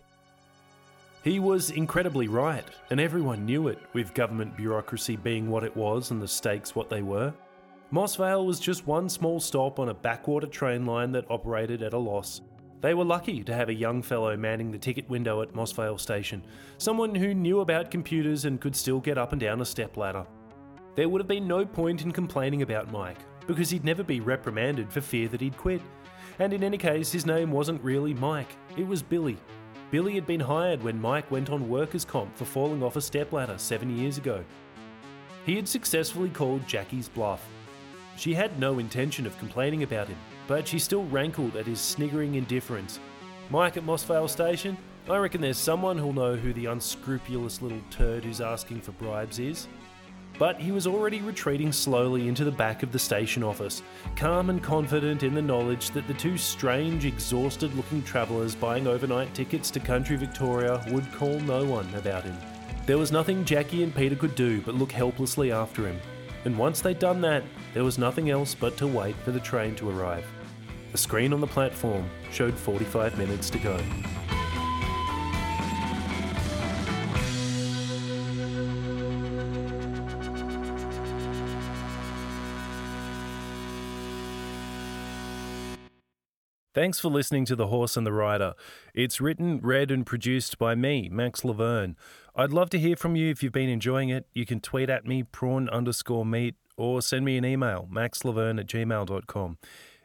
He 1.23 1.39
was 1.39 1.71
incredibly 1.71 2.27
right, 2.27 2.65
and 2.89 2.99
everyone 2.99 3.45
knew 3.45 3.69
it, 3.69 3.79
with 3.93 4.13
government 4.13 4.57
bureaucracy 4.57 5.15
being 5.15 5.49
what 5.49 5.63
it 5.63 5.75
was 5.75 6.11
and 6.11 6.21
the 6.21 6.27
stakes 6.27 6.75
what 6.75 6.89
they 6.89 7.01
were. 7.01 7.33
Moss 7.91 8.15
Vale 8.15 8.45
was 8.45 8.59
just 8.59 8.87
one 8.87 9.07
small 9.07 9.39
stop 9.39 9.79
on 9.79 9.89
a 9.89 9.93
backwater 9.93 10.47
train 10.47 10.85
line 10.85 11.11
that 11.11 11.29
operated 11.29 11.81
at 11.81 11.93
a 11.93 11.97
loss. 11.97 12.41
They 12.83 12.93
were 12.93 13.05
lucky 13.05 13.45
to 13.45 13.53
have 13.53 13.69
a 13.69 13.73
young 13.73 14.01
fellow 14.01 14.35
manning 14.35 14.69
the 14.69 14.77
ticket 14.77 15.09
window 15.09 15.41
at 15.41 15.55
Moss 15.55 15.71
Vale 15.71 15.97
station, 15.97 16.43
someone 16.77 17.15
who 17.15 17.33
knew 17.33 17.61
about 17.61 17.89
computers 17.89 18.43
and 18.43 18.59
could 18.59 18.75
still 18.75 18.99
get 18.99 19.17
up 19.17 19.31
and 19.31 19.39
down 19.39 19.61
a 19.61 19.65
step 19.65 19.95
ladder. 19.95 20.27
There 20.95 21.07
would 21.07 21.21
have 21.21 21.27
been 21.27 21.47
no 21.47 21.65
point 21.65 22.01
in 22.01 22.11
complaining 22.11 22.61
about 22.61 22.91
Mike, 22.91 23.19
because 23.47 23.69
he'd 23.69 23.85
never 23.85 24.03
be 24.03 24.19
reprimanded 24.19 24.91
for 24.91 24.99
fear 24.99 25.29
that 25.29 25.39
he'd 25.39 25.55
quit. 25.55 25.81
And 26.39 26.51
in 26.51 26.61
any 26.61 26.77
case, 26.77 27.09
his 27.09 27.25
name 27.25 27.53
wasn't 27.53 27.81
really 27.81 28.13
Mike, 28.13 28.53
it 28.75 28.85
was 28.85 29.01
Billy, 29.01 29.37
Billy 29.93 30.15
had 30.15 30.25
been 30.25 30.39
hired 30.39 30.81
when 30.81 30.99
Mike 30.99 31.29
went 31.29 31.51
on 31.51 31.69
workers' 31.69 32.03
comp 32.03 32.35
for 32.35 32.45
falling 32.45 32.81
off 32.81 32.95
a 32.95 33.01
stepladder 33.01 33.59
seven 33.59 33.95
years 33.95 34.17
ago. 34.17 34.43
He 35.45 35.55
had 35.55 35.67
successfully 35.67 36.29
called 36.29 36.67
Jackie's 36.67 37.07
bluff. 37.07 37.47
She 38.17 38.33
had 38.33 38.59
no 38.59 38.79
intention 38.79 39.25
of 39.25 39.37
complaining 39.37 39.83
about 39.83 40.07
him, 40.07 40.17
but 40.47 40.67
she 40.67 40.79
still 40.79 41.05
rankled 41.05 41.55
at 41.55 41.65
his 41.65 41.79
sniggering 41.79 42.35
indifference. 42.35 42.99
Mike 43.49 43.77
at 43.77 43.83
Moss 43.83 44.03
Vale 44.03 44.27
Station? 44.27 44.77
I 45.09 45.17
reckon 45.17 45.41
there's 45.41 45.57
someone 45.57 45.97
who'll 45.97 46.13
know 46.13 46.35
who 46.35 46.53
the 46.53 46.67
unscrupulous 46.67 47.61
little 47.61 47.81
turd 47.89 48.23
who's 48.23 48.41
asking 48.41 48.81
for 48.81 48.93
bribes 48.93 49.39
is 49.39 49.67
but 50.39 50.59
he 50.59 50.71
was 50.71 50.87
already 50.87 51.21
retreating 51.21 51.71
slowly 51.71 52.27
into 52.27 52.43
the 52.43 52.51
back 52.51 52.83
of 52.83 52.91
the 52.91 52.99
station 52.99 53.43
office, 53.43 53.83
calm 54.15 54.49
and 54.49 54.63
confident 54.63 55.23
in 55.23 55.33
the 55.33 55.41
knowledge 55.41 55.91
that 55.91 56.07
the 56.07 56.13
two 56.15 56.37
strange, 56.37 57.05
exhausted 57.05 57.73
looking 57.75 58.01
travellers 58.03 58.55
buying 58.55 58.87
overnight 58.87 59.33
tickets 59.33 59.69
to 59.71 59.79
country 59.79 60.15
Victoria 60.15 60.83
would 60.91 61.11
call 61.13 61.39
no 61.41 61.63
one 61.65 61.87
about 61.95 62.23
him. 62.23 62.37
There 62.85 62.97
was 62.97 63.11
nothing 63.11 63.45
Jackie 63.45 63.83
and 63.83 63.95
Peter 63.95 64.15
could 64.15 64.35
do 64.35 64.61
but 64.61 64.75
look 64.75 64.91
helplessly 64.91 65.51
after 65.51 65.87
him, 65.87 65.99
and 66.45 66.57
once 66.57 66.81
they'd 66.81 66.99
done 66.99 67.21
that, 67.21 67.43
there 67.73 67.83
was 67.83 67.97
nothing 67.97 68.29
else 68.29 68.55
but 68.55 68.77
to 68.77 68.87
wait 68.87 69.15
for 69.17 69.31
the 69.31 69.39
train 69.39 69.75
to 69.75 69.89
arrive. 69.89 70.25
The 70.91 70.97
screen 70.97 71.33
on 71.33 71.41
the 71.41 71.47
platform 71.47 72.09
showed 72.31 72.53
45 72.53 73.17
minutes 73.17 73.49
to 73.51 73.57
go. 73.59 73.79
Thanks 86.73 86.99
for 86.99 87.09
listening 87.09 87.45
to 87.45 87.55
The 87.55 87.67
Horse 87.67 87.95
and 87.95 88.05
the 88.05 88.11
Rider. 88.11 88.55
It's 88.95 89.21
written, 89.21 89.59
read, 89.59 89.91
and 89.91 90.03
produced 90.03 90.57
by 90.57 90.73
me, 90.73 91.07
Max 91.07 91.41
Lavergne. 91.41 91.95
I'd 92.35 92.51
love 92.51 92.71
to 92.71 92.79
hear 92.79 92.95
from 92.95 93.15
you 93.15 93.29
if 93.29 93.43
you've 93.43 93.53
been 93.53 93.69
enjoying 93.69 94.09
it. 94.09 94.25
You 94.33 94.47
can 94.47 94.59
tweet 94.59 94.89
at 94.89 95.05
me, 95.05 95.21
prawn 95.21 95.69
underscore 95.69 96.25
meat, 96.25 96.55
or 96.75 97.03
send 97.03 97.25
me 97.25 97.37
an 97.37 97.45
email, 97.45 97.87
maxlaverne 97.93 98.59
at 98.59 98.65
gmail.com. 98.65 99.59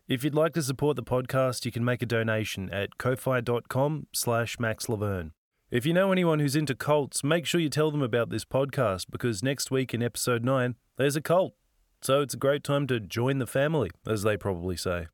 If 0.09 0.23
you'd 0.23 0.35
like 0.35 0.53
to 0.55 0.63
support 0.63 0.97
the 0.97 1.03
podcast, 1.03 1.65
you 1.65 1.73
can 1.73 1.87
make 1.87 2.03
a 2.03 2.07
donation 2.07 2.69
at 2.69 2.99
ko-fi.com 2.99 4.09
slash 4.13 4.59
maxlaverne. 4.59 5.31
If 5.71 5.87
you 5.87 5.95
know 5.95 6.13
anyone 6.13 6.39
who's 6.39 6.57
into 6.57 6.75
cults, 6.75 7.25
make 7.25 7.47
sure 7.47 7.63
you 7.63 7.71
tell 7.71 7.91
them 7.91 8.03
about 8.03 8.29
this 8.29 8.45
podcast 8.45 9.07
because 9.11 9.43
next 9.43 9.71
week 9.71 9.95
in 9.95 10.03
episode 10.03 10.45
9, 10.45 10.75
there's 10.99 11.17
a 11.17 11.23
cult. 11.23 11.55
So 12.03 12.21
it's 12.21 12.35
a 12.35 12.39
great 12.39 12.63
time 12.63 12.87
to 12.89 13.01
join 13.01 13.39
the 13.39 13.47
family, 13.47 13.91
as 14.07 14.23
they 14.23 14.37
probably 14.37 14.77
say. 14.77 15.07